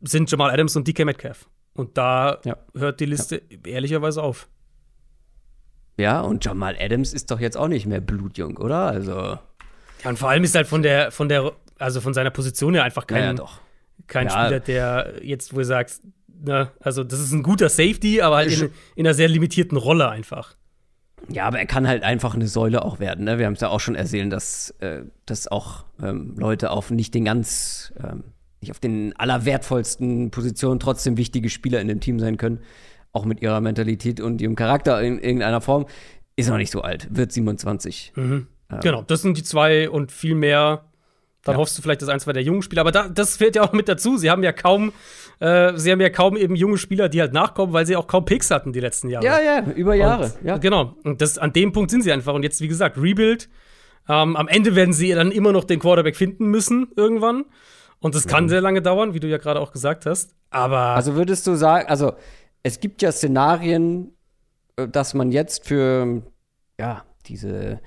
[0.02, 1.50] sind Jamal Adams und DK Metcalf.
[1.74, 2.58] Und da ja.
[2.76, 3.58] hört die Liste ja.
[3.66, 4.48] ehrlicherweise auf.
[5.98, 8.86] Ja, und Jamal Adams ist doch jetzt auch nicht mehr blutjung, oder?
[8.86, 9.14] Also.
[9.14, 12.84] Ja, und vor allem ist halt von der, von der, also von seiner Position her
[12.84, 13.46] einfach kein, ja,
[14.06, 18.38] kein Spieler, der jetzt, wo du sagst, ne, also das ist ein guter Safety, aber
[18.38, 20.56] halt in, in einer sehr limitierten Rolle einfach.
[21.30, 23.26] Ja, aber er kann halt einfach eine Säule auch werden.
[23.26, 23.40] Ne?
[23.40, 27.14] Wir haben es ja auch schon ersehen, dass, äh, dass auch ähm, Leute auf nicht
[27.16, 28.24] den ganz, ähm,
[28.62, 32.60] nicht auf den allerwertvollsten Positionen trotzdem wichtige Spieler in dem Team sein können.
[33.14, 35.86] Auch mit ihrer Mentalität und ihrem Charakter in irgendeiner Form.
[36.36, 38.14] Ist noch nicht so alt, wird 27.
[38.16, 38.48] Mhm.
[38.72, 38.80] Ähm.
[38.82, 40.86] Genau, das sind die zwei und viel mehr.
[41.44, 41.60] Dann ja.
[41.60, 42.82] hoffst du vielleicht, dass ein, zwei der jungen Spieler.
[42.82, 44.18] Aber da, das fehlt ja auch mit dazu.
[44.18, 44.92] Sie haben ja kaum
[45.40, 48.26] äh, sie haben ja kaum eben junge Spieler, die halt nachkommen, weil sie auch kaum
[48.26, 49.26] Picks hatten die letzten Jahre.
[49.26, 50.26] Ja, ja, über Jahre.
[50.26, 50.58] Und, ja.
[50.58, 50.96] Genau.
[51.04, 52.34] Und das, an dem Punkt sind sie einfach.
[52.34, 53.50] Und jetzt, wie gesagt, Rebuild.
[54.10, 57.44] Ähm, am Ende werden sie dann immer noch den Quarterback finden müssen, irgendwann.
[58.00, 58.50] Und das kann mhm.
[58.50, 60.34] sehr lange dauern, wie du ja gerade auch gesagt hast.
[60.50, 60.78] Aber.
[60.78, 62.14] Also würdest du sagen, also
[62.68, 64.14] es gibt ja Szenarien,
[64.76, 66.22] äh, dass man jetzt für
[66.80, 67.80] ja, diese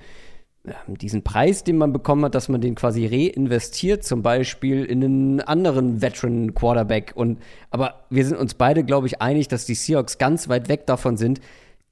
[0.65, 5.03] ähm, diesen Preis, den man bekommen hat, dass man den quasi reinvestiert, zum Beispiel in
[5.03, 7.13] einen anderen Veteran Quarterback.
[7.15, 7.39] Und
[7.71, 11.17] aber wir sind uns beide, glaube ich, einig, dass die Seahawks ganz weit weg davon
[11.17, 11.41] sind,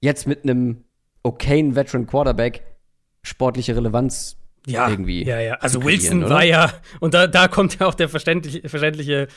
[0.02, 0.84] jetzt mit einem
[1.24, 2.64] okayen Veteran Quarterback
[3.24, 5.24] sportliche Relevanz ja, irgendwie.
[5.24, 5.54] Ja, ja.
[5.56, 6.36] Also Wilson oder?
[6.36, 9.28] war ja, und da, da kommt ja auch der verständliche, verständliche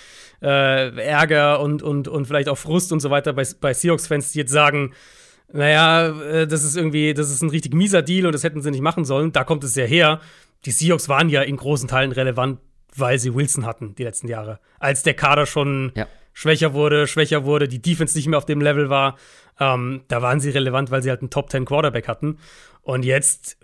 [0.42, 4.40] äh, Ärger und, und, und vielleicht auch Frust und so weiter bei, bei Seahawks-Fans, die
[4.40, 4.92] jetzt sagen,
[5.52, 8.70] naja, äh, das ist irgendwie, das ist ein richtig mieser Deal und das hätten sie
[8.70, 9.32] nicht machen sollen.
[9.32, 10.20] Da kommt es ja her.
[10.64, 12.58] Die Seahawks waren ja in großen Teilen relevant,
[12.94, 14.61] weil sie Wilson hatten die letzten Jahre.
[14.78, 16.06] Als der Kader schon ja.
[16.32, 19.16] schwächer wurde, schwächer wurde, die Defense nicht mehr auf dem Level war,
[19.61, 22.38] ähm, da waren sie relevant, weil sie halt einen Top 10 Quarterback hatten.
[22.83, 23.59] Und jetzt,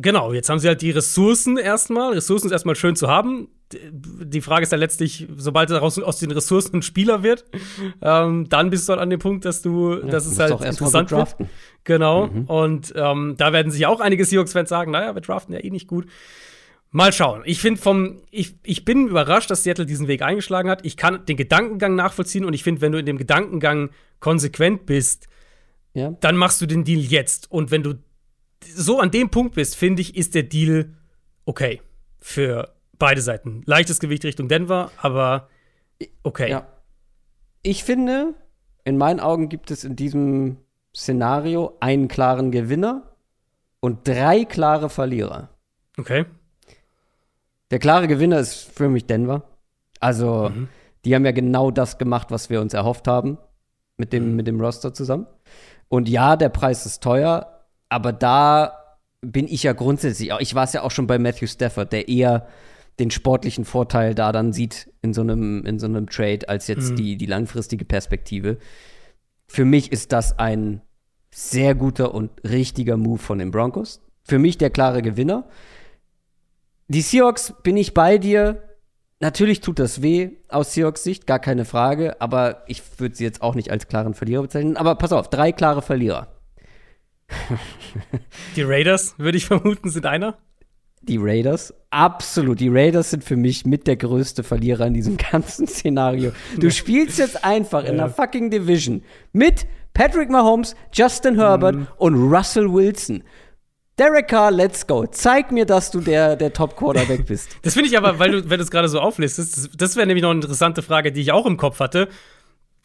[0.00, 2.14] genau, jetzt haben sie halt die Ressourcen erstmal.
[2.14, 6.30] Ressourcen ist erstmal schön zu haben die Frage ist ja letztlich, sobald daraus aus den
[6.30, 7.44] Ressourcen ein Spieler wird,
[8.02, 11.10] ähm, dann bist du halt an dem Punkt, dass du, ja, dass es halt interessant
[11.10, 11.36] wird.
[11.84, 12.28] Genau.
[12.28, 12.44] Mhm.
[12.44, 15.88] Und ähm, da werden sich auch einige Seahawks-Fans sagen, naja, wir draften ja eh nicht
[15.88, 16.06] gut.
[16.90, 17.42] Mal schauen.
[17.44, 20.84] Ich finde vom, ich, ich bin überrascht, dass Seattle diesen Weg eingeschlagen hat.
[20.84, 25.26] Ich kann den Gedankengang nachvollziehen und ich finde, wenn du in dem Gedankengang konsequent bist,
[25.94, 26.14] ja.
[26.20, 27.50] dann machst du den Deal jetzt.
[27.50, 27.94] Und wenn du
[28.64, 30.94] so an dem Punkt bist, finde ich, ist der Deal
[31.44, 31.80] okay
[32.20, 33.62] für beide Seiten.
[33.66, 35.48] Leichtes Gewicht Richtung Denver, aber
[36.22, 36.50] okay.
[36.50, 36.66] Ja.
[37.62, 38.34] Ich finde,
[38.84, 40.58] in meinen Augen gibt es in diesem
[40.94, 43.16] Szenario einen klaren Gewinner
[43.80, 45.48] und drei klare Verlierer.
[45.98, 46.26] Okay.
[47.70, 49.42] Der klare Gewinner ist für mich Denver.
[50.00, 50.68] Also, mhm.
[51.04, 53.38] die haben ja genau das gemacht, was wir uns erhofft haben
[53.96, 54.36] mit dem, mhm.
[54.36, 55.26] mit dem Roster zusammen.
[55.88, 57.51] Und ja, der Preis ist teuer,
[57.92, 61.92] aber da bin ich ja grundsätzlich, ich war es ja auch schon bei Matthew Stafford,
[61.92, 62.48] der eher
[62.98, 66.92] den sportlichen Vorteil da dann sieht in so einem, in so einem Trade, als jetzt
[66.92, 66.96] mhm.
[66.96, 68.58] die, die langfristige Perspektive.
[69.46, 70.82] Für mich ist das ein
[71.34, 74.02] sehr guter und richtiger Move von den Broncos.
[74.24, 75.48] Für mich der klare Gewinner.
[76.88, 78.62] Die Seahawks bin ich bei dir.
[79.20, 83.40] Natürlich tut das weh aus Seahawks Sicht, gar keine Frage, aber ich würde sie jetzt
[83.40, 84.76] auch nicht als klaren Verlierer bezeichnen.
[84.76, 86.31] Aber pass auf, drei klare Verlierer.
[88.56, 90.38] Die Raiders, würde ich vermuten, sind einer
[91.02, 91.74] die Raiders.
[91.90, 92.60] Absolut.
[92.60, 96.32] Die Raiders sind für mich mit der größte Verlierer in diesem ganzen Szenario.
[96.58, 101.86] Du spielst jetzt einfach in der fucking Division mit Patrick Mahomes, Justin Herbert mhm.
[101.98, 103.22] und Russell Wilson.
[103.98, 105.06] Derek Carr, let's go.
[105.06, 107.56] Zeig mir, dass du der, der Top-Quarterback bist.
[107.62, 110.06] Das finde ich aber, weil du, wenn du es gerade so auflistest, das, das wäre
[110.06, 112.08] nämlich noch eine interessante Frage, die ich auch im Kopf hatte.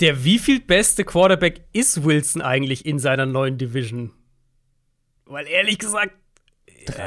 [0.01, 4.11] Der wie viel beste Quarterback ist Wilson eigentlich in seiner neuen Division?
[5.27, 6.13] Weil ehrlich gesagt,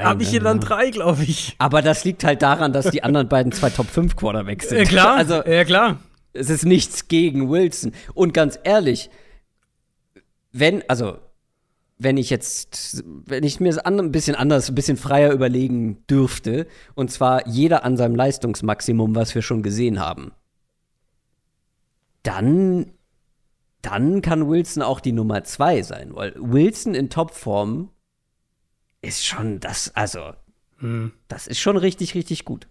[0.03, 1.55] habe ich hier dann drei, glaube ich.
[1.59, 4.79] Aber das liegt halt daran, dass die anderen beiden zwei Top 5 Quarterbacks sind.
[4.79, 5.17] Ja, klar.
[5.17, 6.01] Also, ja, klar.
[6.33, 7.93] Es ist nichts gegen Wilson.
[8.15, 9.11] Und ganz ehrlich,
[10.53, 11.19] wenn, also,
[11.99, 16.67] wenn ich jetzt, wenn ich mir das ein bisschen anders, ein bisschen freier überlegen dürfte,
[16.95, 20.33] und zwar jeder an seinem Leistungsmaximum, was wir schon gesehen haben,
[22.23, 22.93] dann,
[23.83, 27.91] dann kann Wilson auch die Nummer zwei sein, weil Wilson in Topform
[29.03, 30.33] ist schon das, also
[30.81, 31.13] Mhm.
[31.29, 32.67] Das ist schon richtig, richtig gut.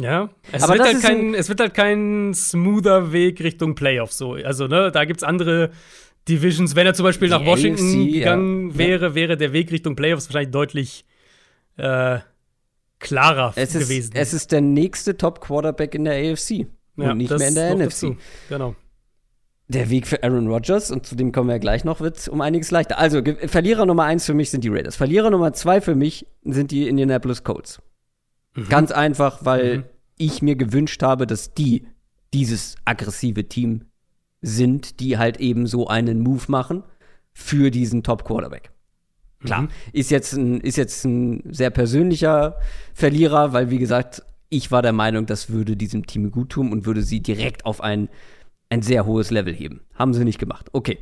[0.00, 4.34] Ja, es, Aber wird halt kein, es wird halt kein smoother Weg Richtung Playoffs so.
[4.34, 5.70] Also, ne, da gibt es andere
[6.28, 6.76] Divisions.
[6.76, 8.78] Wenn er zum Beispiel nach Washington AFC, gegangen ja.
[8.78, 11.04] wäre, wäre der Weg Richtung Playoffs wahrscheinlich deutlich
[11.78, 12.20] äh,
[13.00, 14.12] klarer es gewesen.
[14.12, 17.74] Ist, es ist der nächste Top-Quarterback in der AFC ja, und nicht mehr in der
[17.74, 18.16] NFC.
[18.48, 18.76] Genau.
[19.68, 22.70] Der Weg für Aaron Rodgers, und zu dem kommen wir gleich noch, wird um einiges
[22.70, 22.98] leichter.
[22.98, 24.96] Also, Verlierer Nummer eins für mich sind die Raiders.
[24.96, 27.80] Verlierer Nummer zwei für mich sind die Indianapolis Colts.
[28.54, 28.68] Mhm.
[28.70, 29.84] Ganz einfach, weil mhm.
[30.16, 31.86] ich mir gewünscht habe, dass die
[32.32, 33.84] dieses aggressive Team
[34.40, 36.82] sind, die halt eben so einen Move machen
[37.32, 38.70] für diesen Top-Quarterback.
[39.44, 39.68] Klar, mhm.
[39.92, 42.56] ist, jetzt ein, ist jetzt ein sehr persönlicher
[42.94, 46.86] Verlierer, weil, wie gesagt, ich war der Meinung, das würde diesem Team gut tun und
[46.86, 48.08] würde sie direkt auf ein,
[48.70, 49.80] ein sehr hohes Level heben.
[49.94, 50.68] Haben sie nicht gemacht.
[50.72, 50.98] Okay.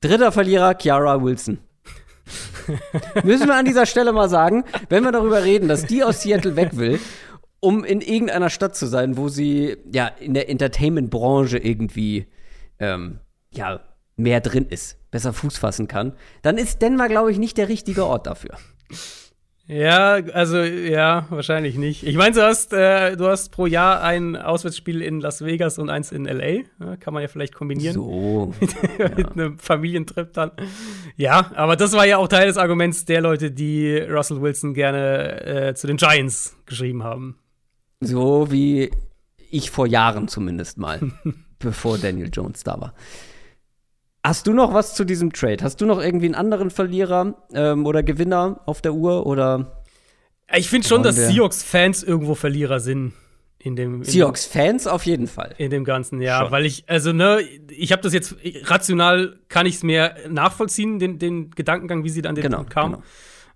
[0.00, 1.58] Dritter Verlierer, Kiara Wilson.
[3.24, 6.56] Müssen wir an dieser Stelle mal sagen, wenn wir darüber reden, dass die aus Seattle
[6.56, 6.98] weg will,
[7.60, 12.26] um in irgendeiner Stadt zu sein, wo sie ja in der Entertainment-Branche irgendwie
[12.78, 13.80] ähm, ja
[14.16, 18.06] mehr drin ist, besser Fuß fassen kann, dann ist Denver, glaube ich, nicht der richtige
[18.06, 18.56] Ort dafür.
[19.66, 22.02] Ja, also ja, wahrscheinlich nicht.
[22.02, 25.88] Ich meine, du hast, äh, du hast pro Jahr ein Auswärtsspiel in Las Vegas und
[25.88, 26.64] eins in LA.
[26.80, 27.94] Ja, kann man ja vielleicht kombinieren.
[27.94, 28.52] So.
[28.60, 29.06] mit, ja.
[29.06, 30.50] einem Familientrip dann.
[31.16, 35.46] Ja, aber das war ja auch Teil des Arguments der Leute, die Russell Wilson gerne
[35.46, 37.38] äh, zu den Giants geschrieben haben.
[38.00, 38.90] So wie
[39.50, 41.00] ich vor Jahren zumindest mal,
[41.58, 42.94] bevor Daniel Jones da war.
[44.24, 45.62] Hast du noch was zu diesem Trade?
[45.62, 49.84] Hast du noch irgendwie einen anderen Verlierer ähm, oder Gewinner auf der Uhr oder?
[50.56, 53.12] Ich finde schon, dass Seahawks-Fans irgendwo Verlierer sind.
[53.58, 55.54] In dem, Seahawks-Fans auf jeden Fall.
[55.58, 56.40] In dem Ganzen, ja.
[56.40, 56.50] Schon.
[56.50, 61.18] Weil ich, also, ne, ich habe das jetzt, rational kann ich es mehr nachvollziehen, den,
[61.18, 63.02] den Gedankengang, wie sie dann an den genau, Punkt kamen.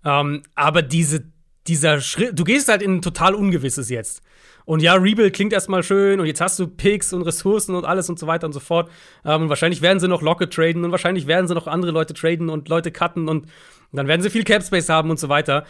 [0.03, 0.21] Genau.
[0.21, 1.25] Ähm, aber diese,
[1.67, 4.23] dieser Schritt, du gehst halt in ein total Ungewisses jetzt.
[4.69, 8.11] Und ja, Rebuild klingt erstmal schön und jetzt hast du Picks und Ressourcen und alles
[8.11, 8.91] und so weiter und so fort.
[9.25, 12.13] Ähm, und wahrscheinlich werden sie noch Locke traden und wahrscheinlich werden sie noch andere Leute
[12.13, 13.47] traden und Leute cutten und
[13.93, 15.65] dann werden sie viel Cap Space haben und so weiter.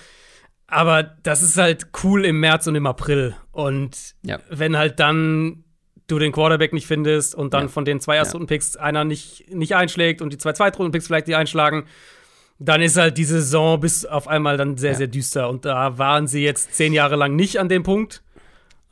[0.66, 3.36] Aber das ist halt cool im März und im April.
[3.52, 4.40] Und ja.
[4.50, 5.62] wenn halt dann
[6.08, 7.68] du den Quarterback nicht findest und dann ja.
[7.68, 11.84] von den zwei Erstrunden-Picks einer nicht, nicht einschlägt und die zwei Zweitrunden-Picks vielleicht die einschlagen,
[12.58, 14.96] dann ist halt die Saison bis auf einmal dann sehr, ja.
[14.96, 15.48] sehr düster.
[15.48, 18.24] Und da waren sie jetzt zehn Jahre lang nicht an dem Punkt.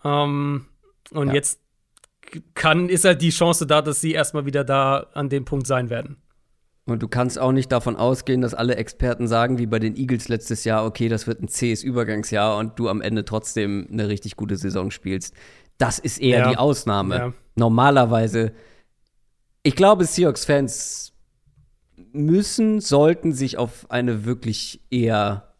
[0.04, 0.66] Ähm,
[1.10, 1.34] und ja.
[1.34, 1.60] jetzt
[2.54, 5.90] kann, ist halt die Chance da, dass sie erstmal wieder da an dem Punkt sein
[5.90, 6.16] werden.
[6.86, 10.28] Und du kannst auch nicht davon ausgehen, dass alle Experten sagen, wie bei den Eagles
[10.28, 14.36] letztes Jahr, okay, das wird ein zähes Übergangsjahr und du am Ende trotzdem eine richtig
[14.36, 15.34] gute Saison spielst.
[15.78, 16.50] Das ist eher ja.
[16.50, 17.16] die Ausnahme.
[17.16, 17.32] Ja.
[17.56, 18.52] Normalerweise,
[19.64, 21.12] ich glaube, Seahawks-Fans
[22.12, 25.54] müssen, sollten sich auf eine wirklich eher,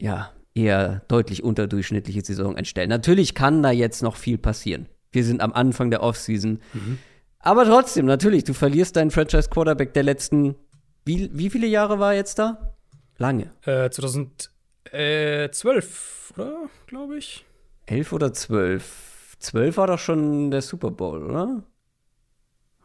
[0.00, 2.88] ja, eher deutlich unterdurchschnittliche Saison einstellen.
[2.88, 4.88] Natürlich kann da jetzt noch viel passieren.
[5.12, 6.60] Wir sind am Anfang der Offseason.
[6.72, 6.98] Mhm.
[7.38, 10.56] Aber trotzdem, natürlich, du verlierst deinen Franchise-Quarterback der letzten,
[11.04, 12.76] wie, wie viele Jahre war er jetzt da?
[13.16, 13.50] Lange.
[13.62, 16.68] Äh, 2012, oder?
[16.86, 17.44] Glaube ich.
[17.86, 19.36] Elf oder zwölf?
[19.38, 21.62] Zwölf war doch schon der Super Bowl, oder?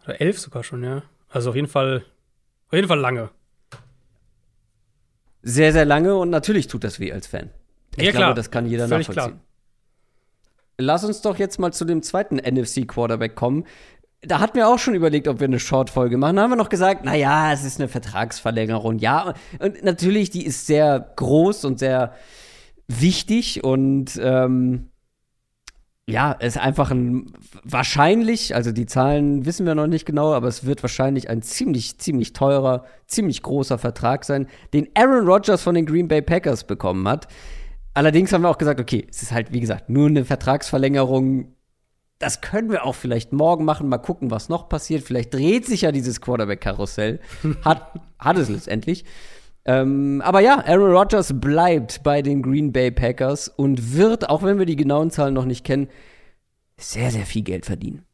[0.05, 1.03] Oder elf sogar schon, ja.
[1.27, 2.05] Also auf jeden Fall,
[2.67, 3.29] auf jeden Fall lange
[5.45, 7.51] sehr, sehr lange und natürlich tut das weh als Fan.
[7.95, 8.33] Ich ja, glaube, klar.
[8.33, 9.37] das kann jeder Völlig nachvollziehen.
[9.37, 9.45] Klar.
[10.77, 13.65] Lass uns doch jetzt mal zu dem zweiten NFC-Quarterback kommen.
[14.21, 16.35] Da hatten wir auch schon überlegt, ob wir eine Short-Folge machen.
[16.35, 18.97] Da haben wir noch gesagt, naja, es ist eine Vertragsverlängerung.
[18.97, 22.13] Ja, und natürlich, die ist sehr groß und sehr
[22.87, 24.89] wichtig und ähm,
[26.07, 30.47] ja, es ist einfach ein wahrscheinlich, also die Zahlen wissen wir noch nicht genau, aber
[30.47, 35.73] es wird wahrscheinlich ein ziemlich, ziemlich teurer, ziemlich großer Vertrag sein, den Aaron Rodgers von
[35.73, 37.27] den Green Bay Packers bekommen hat.
[37.95, 41.55] Allerdings haben wir auch gesagt, okay, es ist halt, wie gesagt, nur eine Vertragsverlängerung.
[42.19, 45.03] Das können wir auch vielleicht morgen machen, mal gucken, was noch passiert.
[45.03, 47.19] Vielleicht dreht sich ja dieses Quarterback-Karussell.
[47.63, 49.05] Hat, hat es letztendlich.
[49.65, 54.59] Ähm, aber ja, Aaron Rodgers bleibt bei den Green Bay Packers und wird, auch wenn
[54.59, 55.89] wir die genauen Zahlen noch nicht kennen,
[56.77, 58.05] sehr, sehr viel Geld verdienen.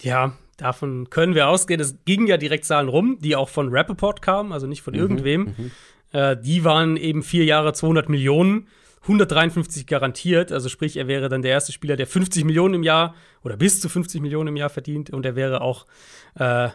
[0.00, 1.80] Ja, davon können wir ausgehen.
[1.80, 5.00] Es gingen ja direkt Zahlen rum, die auch von Rappaport kamen, also nicht von mhm,
[5.00, 5.40] irgendwem.
[5.42, 5.70] Mhm.
[6.12, 8.68] Äh, die waren eben vier Jahre 200 Millionen.
[9.02, 13.14] 153 garantiert, also sprich, er wäre dann der erste Spieler, der 50 Millionen im Jahr
[13.44, 15.86] oder bis zu 50 Millionen im Jahr verdient und er wäre auch
[16.34, 16.70] äh,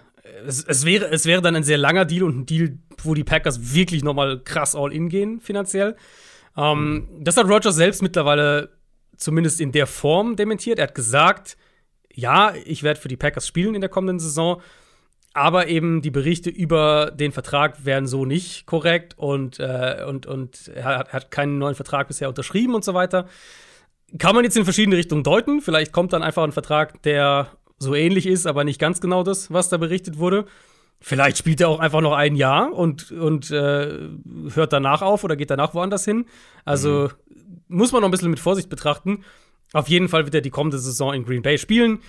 [0.46, 3.24] es, es, wäre, es wäre dann ein sehr langer Deal und ein Deal, wo die
[3.24, 5.96] Packers wirklich nochmal krass all in gehen, finanziell.
[6.58, 7.24] Ähm, mhm.
[7.24, 8.70] Das hat Rogers selbst mittlerweile
[9.18, 10.80] zumindest in der Form dementiert.
[10.80, 11.58] Er hat gesagt,
[12.14, 14.62] ja, ich werde für die Packers spielen in der kommenden Saison,
[15.34, 20.68] aber eben die Berichte über den Vertrag wären so nicht korrekt und, äh, und, und
[20.70, 23.28] er hat, hat, keinen neuen Vertrag bisher unterschrieben und so weiter.
[24.18, 25.62] Kann man jetzt in verschiedene Richtungen deuten.
[25.62, 27.48] Vielleicht kommt dann einfach ein Vertrag, der
[27.82, 30.46] so ähnlich ist, aber nicht ganz genau das, was da berichtet wurde.
[31.00, 34.10] Vielleicht spielt er auch einfach noch ein Jahr und, und äh,
[34.54, 36.26] hört danach auf oder geht danach woanders hin.
[36.64, 37.54] Also mhm.
[37.68, 39.24] muss man noch ein bisschen mit Vorsicht betrachten.
[39.74, 42.00] Auf jeden Fall wird er die kommende Saison in Green Bay spielen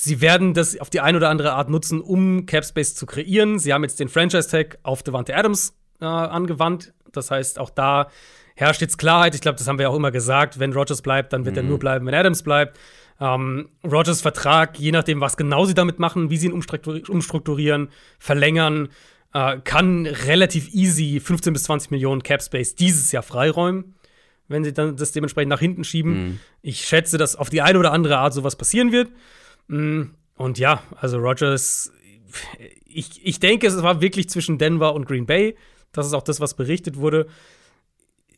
[0.00, 3.58] sie werden das auf die eine oder andere Art nutzen, um Capspace zu kreieren.
[3.58, 6.92] Sie haben jetzt den Franchise-Tag auf Devante Adams äh, angewandt.
[7.12, 8.08] Das heißt, auch da
[8.54, 9.34] herrscht jetzt Klarheit.
[9.34, 10.58] Ich glaube, das haben wir auch immer gesagt.
[10.58, 11.62] Wenn Rogers bleibt, dann wird mhm.
[11.62, 12.78] er nur bleiben, wenn Adams bleibt.
[13.20, 18.88] Ähm, Rogers Vertrag, je nachdem, was genau sie damit machen, wie sie ihn umstrukturieren, verlängern,
[19.34, 23.94] äh, kann relativ easy 15 bis 20 Millionen Capspace dieses Jahr freiräumen,
[24.46, 26.12] wenn sie dann das dementsprechend nach hinten schieben.
[26.12, 26.40] Mhm.
[26.62, 29.10] Ich schätze, dass auf die eine oder andere Art sowas passieren wird.
[29.66, 30.02] Mm,
[30.36, 31.92] und ja, also Rogers,
[32.86, 35.56] ich, ich denke, es war wirklich zwischen Denver und Green Bay.
[35.92, 37.26] Das ist auch das, was berichtet wurde.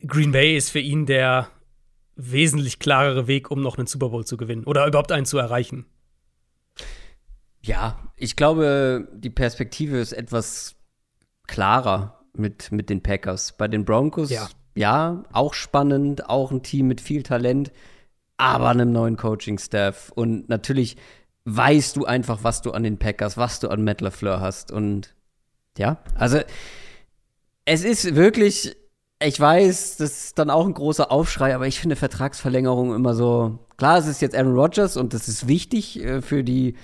[0.07, 1.49] Green Bay ist für ihn der
[2.21, 5.87] wesentlich klarere Weg, um noch einen Super Bowl zu gewinnen oder überhaupt einen zu erreichen.
[7.63, 10.77] Ja, ich glaube, die Perspektive ist etwas
[11.47, 13.57] klarer mit, mit den Packers.
[13.57, 14.49] Bei den Broncos, ja.
[14.75, 17.71] ja, auch spannend, auch ein Team mit viel Talent,
[18.37, 20.97] aber einem neuen Coaching-Staff und natürlich
[21.45, 24.73] weißt du einfach, was du an den Packers, was du an Matt LaFleur hast.
[24.73, 25.15] Und
[25.77, 26.41] ja, also
[27.65, 28.77] es ist wirklich,
[29.23, 33.59] ich weiß, das ist dann auch ein großer Aufschrei, aber ich finde Vertragsverlängerung immer so,
[33.77, 36.75] klar, es ist jetzt Aaron Rodgers und das ist wichtig äh, für die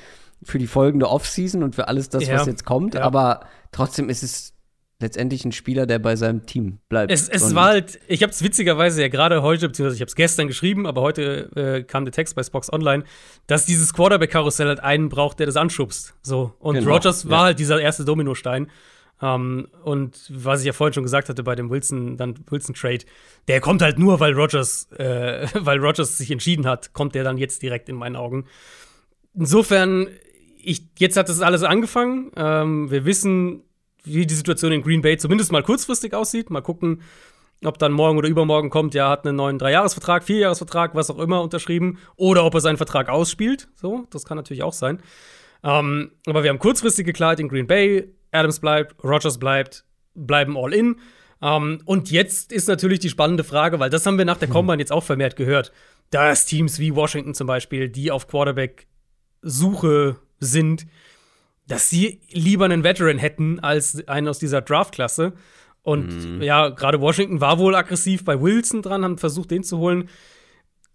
[0.42, 3.00] für die folgende Offseason und für alles das, ja, was jetzt kommt, ja.
[3.02, 3.40] aber
[3.72, 4.52] trotzdem ist es
[4.98, 7.10] letztendlich ein Spieler, der bei seinem Team bleibt.
[7.12, 10.14] Es, es war halt, ich habe es witzigerweise ja gerade heute, beziehungsweise ich habe es
[10.14, 13.04] gestern geschrieben, aber heute äh, kam der Text bei Spox Online,
[13.46, 16.14] dass dieses Quarterback-Karussell halt einen braucht, der das anschubst.
[16.22, 16.54] So.
[16.58, 17.44] Und genau, Rogers war ja.
[17.46, 18.68] halt dieser erste Dominostein.
[19.18, 23.06] Um, ähm, und was ich ja vorhin schon gesagt hatte bei dem Wilson, dann Wilson-Trade,
[23.48, 27.38] der kommt halt nur, weil Rogers, äh, weil Rogers sich entschieden hat, kommt der dann
[27.38, 28.44] jetzt direkt in meinen Augen.
[29.34, 30.08] Insofern,
[30.62, 32.30] ich, jetzt hat das alles angefangen.
[32.36, 33.62] Ähm, wir wissen,
[34.04, 36.50] wie die Situation in Green Bay zumindest mal kurzfristig aussieht.
[36.50, 37.02] Mal gucken,
[37.64, 41.42] ob dann morgen oder übermorgen kommt, ja, hat einen neuen Dreijahresvertrag, Vierjahresvertrag, was auch immer
[41.42, 43.68] unterschrieben, oder ob er seinen Vertrag ausspielt.
[43.74, 45.00] So, das kann natürlich auch sein.
[45.64, 48.12] Ähm, aber wir haben kurzfristige Klarheit in Green Bay.
[48.36, 50.96] Adams bleibt, Rogers bleibt, bleiben all in.
[51.42, 54.54] Ähm, und jetzt ist natürlich die spannende Frage, weil das haben wir nach der hm.
[54.54, 55.72] Combine jetzt auch vermehrt gehört,
[56.10, 60.86] dass Teams wie Washington zum Beispiel, die auf Quarterback-Suche sind,
[61.66, 65.32] dass sie lieber einen Veteran hätten als einen aus dieser Draft-Klasse.
[65.82, 66.42] Und mhm.
[66.42, 70.08] ja, gerade Washington war wohl aggressiv bei Wilson dran, haben versucht, den zu holen.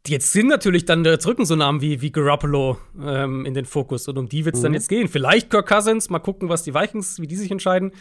[0.07, 4.07] Jetzt sind natürlich dann jetzt rücken so Namen wie, wie Garoppolo ähm, in den Fokus.
[4.07, 4.65] Und um die wird es mhm.
[4.65, 5.07] dann jetzt gehen.
[5.07, 7.91] Vielleicht Kirk Cousins, mal gucken, was die Vikings, wie die sich entscheiden.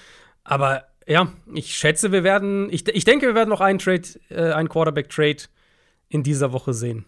[0.42, 4.52] Aber ja, ich schätze, wir werden, ich, ich denke, wir werden noch einen Trade, äh,
[4.52, 5.42] einen Quarterback-Trade
[6.08, 7.04] in dieser Woche sehen.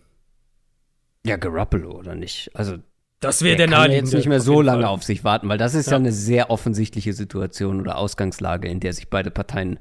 [1.24, 2.50] Ja, Garoppolo oder nicht?
[2.55, 2.76] Also
[3.20, 4.90] das wäre der, der jetzt nicht mehr so lange Fall.
[4.90, 5.92] auf sich warten, weil das ist ja.
[5.92, 5.98] ja.
[5.98, 9.78] eine sehr offensichtliche Situation oder Ausgangslage, in der sich beide Parteien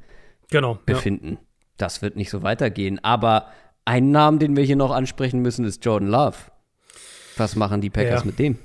[0.52, 1.32] genau, befinden.
[1.32, 1.38] Ja.
[1.78, 3.04] Das wird nicht so weitergehen.
[3.04, 3.47] Aber
[3.86, 6.38] ein Namen, den wir hier noch ansprechen müssen, ist Jordan Love.
[7.38, 8.26] Was machen die Packers ja.
[8.26, 8.58] mit dem?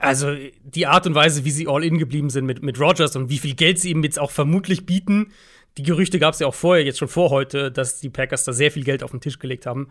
[0.00, 3.30] Also die Art und Weise, wie sie all in geblieben sind mit, mit Rogers und
[3.30, 5.32] wie viel Geld sie ihm jetzt auch vermutlich bieten.
[5.76, 8.52] Die Gerüchte gab es ja auch vorher, jetzt schon vor heute, dass die Packers da
[8.52, 9.88] sehr viel Geld auf den Tisch gelegt haben.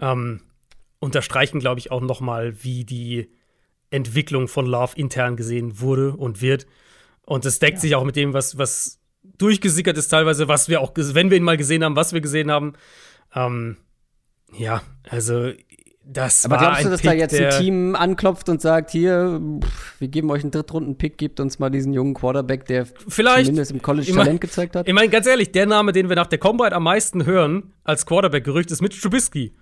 [0.00, 0.40] Ähm,
[0.98, 3.30] unterstreichen, glaube ich, auch noch mal, wie die
[3.90, 6.66] Entwicklung von Love intern gesehen wurde und wird.
[7.22, 7.80] Und es deckt ja.
[7.80, 9.00] sich auch mit dem, was, was
[9.38, 12.50] durchgesickert ist, teilweise, was wir auch, wenn wir ihn mal gesehen haben, was wir gesehen
[12.50, 12.72] haben.
[13.34, 13.76] Ähm,
[14.52, 15.52] ja, also
[16.04, 19.40] das Aber glaubst du, dass Pick, da jetzt ein Team anklopft und sagt, hier,
[19.98, 23.82] wir geben euch einen Drittrunden-Pick, gebt uns mal diesen jungen Quarterback, der Vielleicht, zumindest im
[23.82, 24.88] College ich mein, Talent gezeigt hat?
[24.88, 28.04] Ich meine, ganz ehrlich, der Name, den wir nach der Combine am meisten hören als
[28.04, 29.54] Quarterback-Gerücht, ist Mitch Trubisky.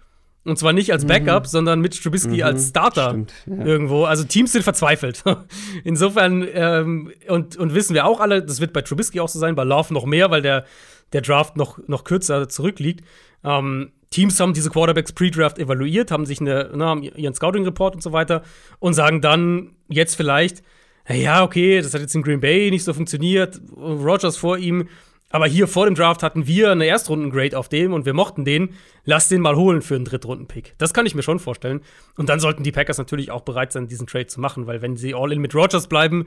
[0.45, 1.49] Und zwar nicht als Backup, mhm.
[1.49, 2.43] sondern mit Trubisky mhm.
[2.45, 3.63] als Starter Stimmt, ja.
[3.63, 4.05] irgendwo.
[4.05, 5.23] Also Teams sind verzweifelt.
[5.85, 9.55] Insofern, ähm, und, und wissen wir auch alle, das wird bei Trubisky auch so sein,
[9.55, 10.65] bei Love noch mehr, weil der,
[11.13, 13.05] der Draft noch, noch kürzer zurückliegt.
[13.45, 18.03] Ähm, Teams haben diese Quarterbacks pre-Draft evaluiert, haben sich eine, ne, haben ihren Scouting-Report und
[18.03, 18.43] so weiter
[18.81, 20.63] und sagen dann jetzt vielleicht,
[21.09, 24.89] ja, okay, das hat jetzt in Green Bay nicht so funktioniert, Rogers vor ihm,
[25.31, 28.71] aber hier vor dem Draft hatten wir eine Erstrunden-Grade auf dem und wir mochten den.
[29.05, 30.75] Lass den mal holen für einen Drittrunden-Pick.
[30.79, 31.83] Das kann ich mir schon vorstellen.
[32.17, 34.97] Und dann sollten die Packers natürlich auch bereit sein, diesen Trade zu machen, weil wenn
[34.97, 36.27] sie all in mit Rogers bleiben,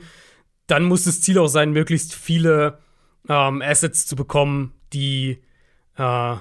[0.68, 2.80] dann muss das Ziel auch sein, möglichst viele
[3.30, 5.40] ähm, Assets zu bekommen, die,
[5.98, 6.36] äh,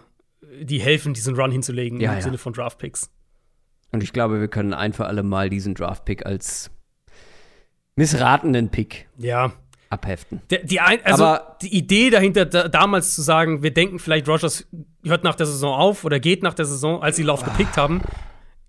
[0.63, 2.23] die helfen, diesen Run hinzulegen ja, im ja.
[2.23, 3.11] Sinne von Draft-Picks.
[3.93, 6.71] Und ich glaube, wir können ein für alle Mal diesen Draft-Pick als
[7.95, 9.09] missratenen Pick.
[9.19, 9.53] Ja.
[9.91, 10.41] Abheften.
[10.49, 14.27] Der, die, ein, also Aber die Idee dahinter, da, damals zu sagen, wir denken vielleicht,
[14.27, 14.67] Rogers
[15.05, 18.01] hört nach der Saison auf oder geht nach der Saison, als sie Love gepickt haben,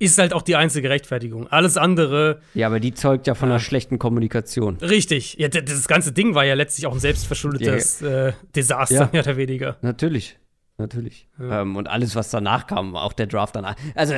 [0.04, 1.48] ist halt auch die einzige Rechtfertigung.
[1.48, 2.42] Alles andere.
[2.54, 4.78] Ja, aber die zeugt ja von einer schlechten Kommunikation.
[4.78, 5.36] Richtig.
[5.40, 8.28] Ja, das ganze Ding war ja letztlich auch ein selbstverschuldetes ja.
[8.28, 9.10] äh, Desaster, ja.
[9.12, 9.78] mehr oder weniger.
[9.82, 10.38] Natürlich.
[10.78, 11.28] Natürlich.
[11.40, 11.62] Ja.
[11.62, 13.76] Ähm, und alles, was danach kam, auch der Draft danach.
[13.96, 14.16] Also,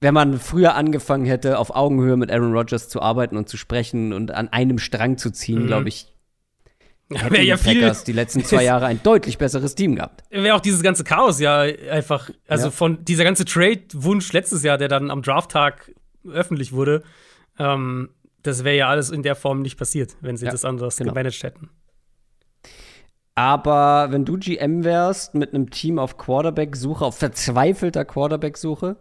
[0.00, 4.12] wenn man früher angefangen hätte, auf Augenhöhe mit Aaron Rodgers zu arbeiten und zu sprechen
[4.12, 5.66] und an einem Strang zu ziehen, mhm.
[5.66, 6.08] glaube ich,
[7.18, 10.22] hätten ja die Packers die letzten zwei Jahre ein deutlich besseres Team gehabt.
[10.30, 12.70] Wäre auch dieses ganze Chaos ja einfach, also ja.
[12.70, 15.92] von dieser ganze Trade-Wunsch letztes Jahr, der dann am Drafttag
[16.24, 17.02] öffentlich wurde,
[17.58, 18.10] ähm,
[18.42, 21.12] das wäre ja alles in der Form nicht passiert, wenn sie ja, das anders genau.
[21.12, 21.70] gemanagt hätten.
[23.34, 28.96] Aber wenn du GM wärst mit einem Team auf Quarterback-Suche, auf verzweifelter Quarterback-Suche,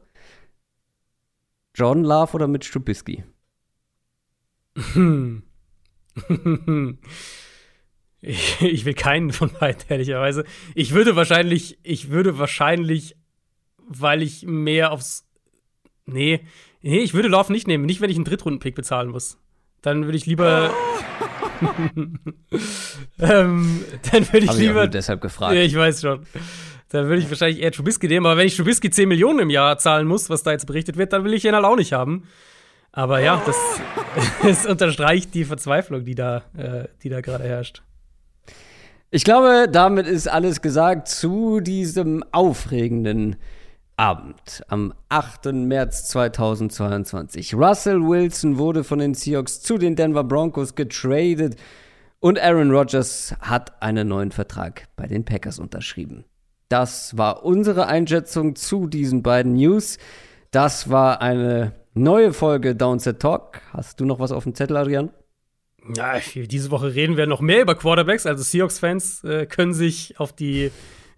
[1.75, 3.23] John Love oder Mitch Trubisky?
[8.21, 10.45] Ich, ich will keinen von beiden, ehrlicherweise.
[10.75, 13.15] Ich würde wahrscheinlich, ich würde wahrscheinlich,
[13.77, 15.25] weil ich mehr aufs.
[16.05, 16.41] Nee,
[16.81, 17.85] nee, ich würde Love nicht nehmen.
[17.85, 19.37] Nicht, wenn ich einen Drittrunden-Pick bezahlen muss.
[19.81, 20.73] Dann würde ich lieber.
[23.19, 24.83] ähm, dann würde ich Hab lieber.
[24.85, 25.55] Ich deshalb gefragt.
[25.55, 26.25] Ja, ich weiß schon.
[26.89, 29.77] Dann würde ich wahrscheinlich eher Trubisky nehmen, aber wenn ich Trubisky 10 Millionen im Jahr
[29.77, 32.23] zahlen muss, was da jetzt berichtet wird, dann will ich ihn halt auch nicht haben.
[32.91, 33.57] Aber ja, das,
[34.41, 37.83] das unterstreicht die Verzweiflung, die da, äh, die da gerade herrscht.
[39.11, 43.37] Ich glaube, damit ist alles gesagt zu diesem aufregenden
[43.97, 45.45] Abend am 8.
[45.51, 47.55] März 2022.
[47.55, 51.55] Russell Wilson wurde von den Seahawks zu den Denver Broncos getradet
[52.19, 56.25] und Aaron Rodgers hat einen neuen Vertrag bei den Packers unterschrieben.
[56.67, 59.97] Das war unsere Einschätzung zu diesen beiden News.
[60.51, 63.61] Das war eine neue Folge Downset Talk.
[63.73, 65.09] Hast du noch was auf dem Zettel, Adrian?
[65.95, 68.25] Ja, diese Woche reden wir noch mehr über Quarterbacks.
[68.25, 70.71] Also Seahawks-Fans äh, können sich auf die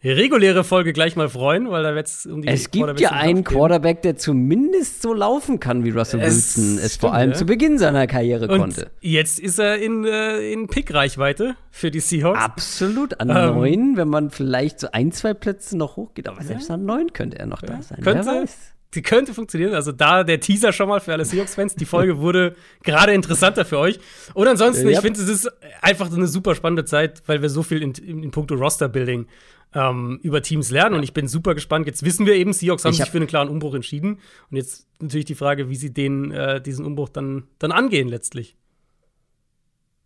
[0.04, 3.44] reguläre Folge gleich mal freuen, weil da wird es um die Es gibt ja einen
[3.44, 7.36] Quarterback, der zumindest so laufen kann, wie Russell es Wilson es vor allem ja.
[7.36, 8.90] zu Beginn seiner Karriere Und konnte.
[9.02, 12.40] Jetzt ist er in, äh, in Pick-Reichweite für die Seahawks.
[12.40, 16.28] Absolut, an ähm, neun, wenn man vielleicht so ein, zwei Plätze noch hochgeht.
[16.28, 16.76] Aber selbst ja.
[16.76, 17.70] an neun könnte er noch ja.
[17.70, 18.02] da sein.
[18.02, 18.74] Könnte, Wer weiß.
[18.94, 19.74] Die könnte funktionieren.
[19.74, 21.76] Also da der Teaser schon mal für alle Seahawks-Fans.
[21.76, 24.00] Die Folge wurde gerade interessanter für euch.
[24.34, 24.98] Und ansonsten, ja.
[24.98, 25.50] ich finde, es ist
[25.82, 29.28] einfach eine super spannende Zeit, weil wir so viel in, in, in puncto Roster-Building
[29.74, 30.96] ähm, über Teams lernen.
[30.96, 31.88] Und ich bin super gespannt.
[31.88, 34.20] Jetzt wissen wir eben, Seahawks haben hab sich für einen klaren Umbruch entschieden.
[34.50, 38.58] Und jetzt natürlich die Frage, wie sie den, äh, diesen Umbruch dann, dann angehen letztlich.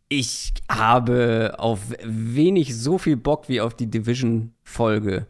[0.07, 5.25] Ich habe auf wenig so viel Bock wie auf die Division-Folge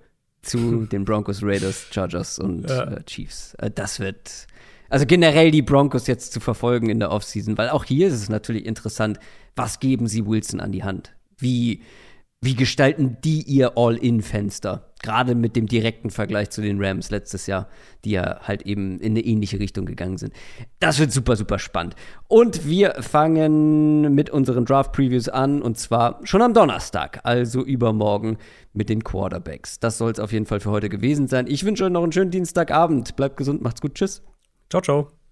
[0.46, 2.84] zu den Broncos, Raiders, Chargers und ja.
[2.84, 3.56] äh, Chiefs.
[3.56, 4.48] Äh, das wird.
[4.89, 8.30] Also generell die Broncos jetzt zu verfolgen in der Offseason, weil auch hier ist es
[8.30, 9.20] natürlich interessant,
[9.56, 11.16] was geben sie Wilson an die Hand?
[11.38, 11.82] Wie,
[12.39, 14.93] wie gestalten die ihr All-In-Fenster?
[15.06, 17.68] Gerade mit dem direkten Vergleich zu den Rams letztes Jahr,
[18.03, 20.34] die ja halt eben in eine ähnliche Richtung gegangen sind.
[20.80, 21.95] Das wird super, super spannend.
[22.28, 28.39] Und wir fangen mit unseren Draft-Previews an und zwar schon am Donnerstag, also übermorgen
[28.74, 29.80] mit den Quarterbacks.
[29.80, 31.45] Das soll es auf jeden Fall für heute gewesen sein.
[31.47, 33.16] Ich wünsche euch noch einen schönen Dienstagabend.
[33.16, 33.93] Bleibt gesund, macht's gut.
[33.93, 34.24] Tschüss.
[34.72, 35.25] Ciao, ciao.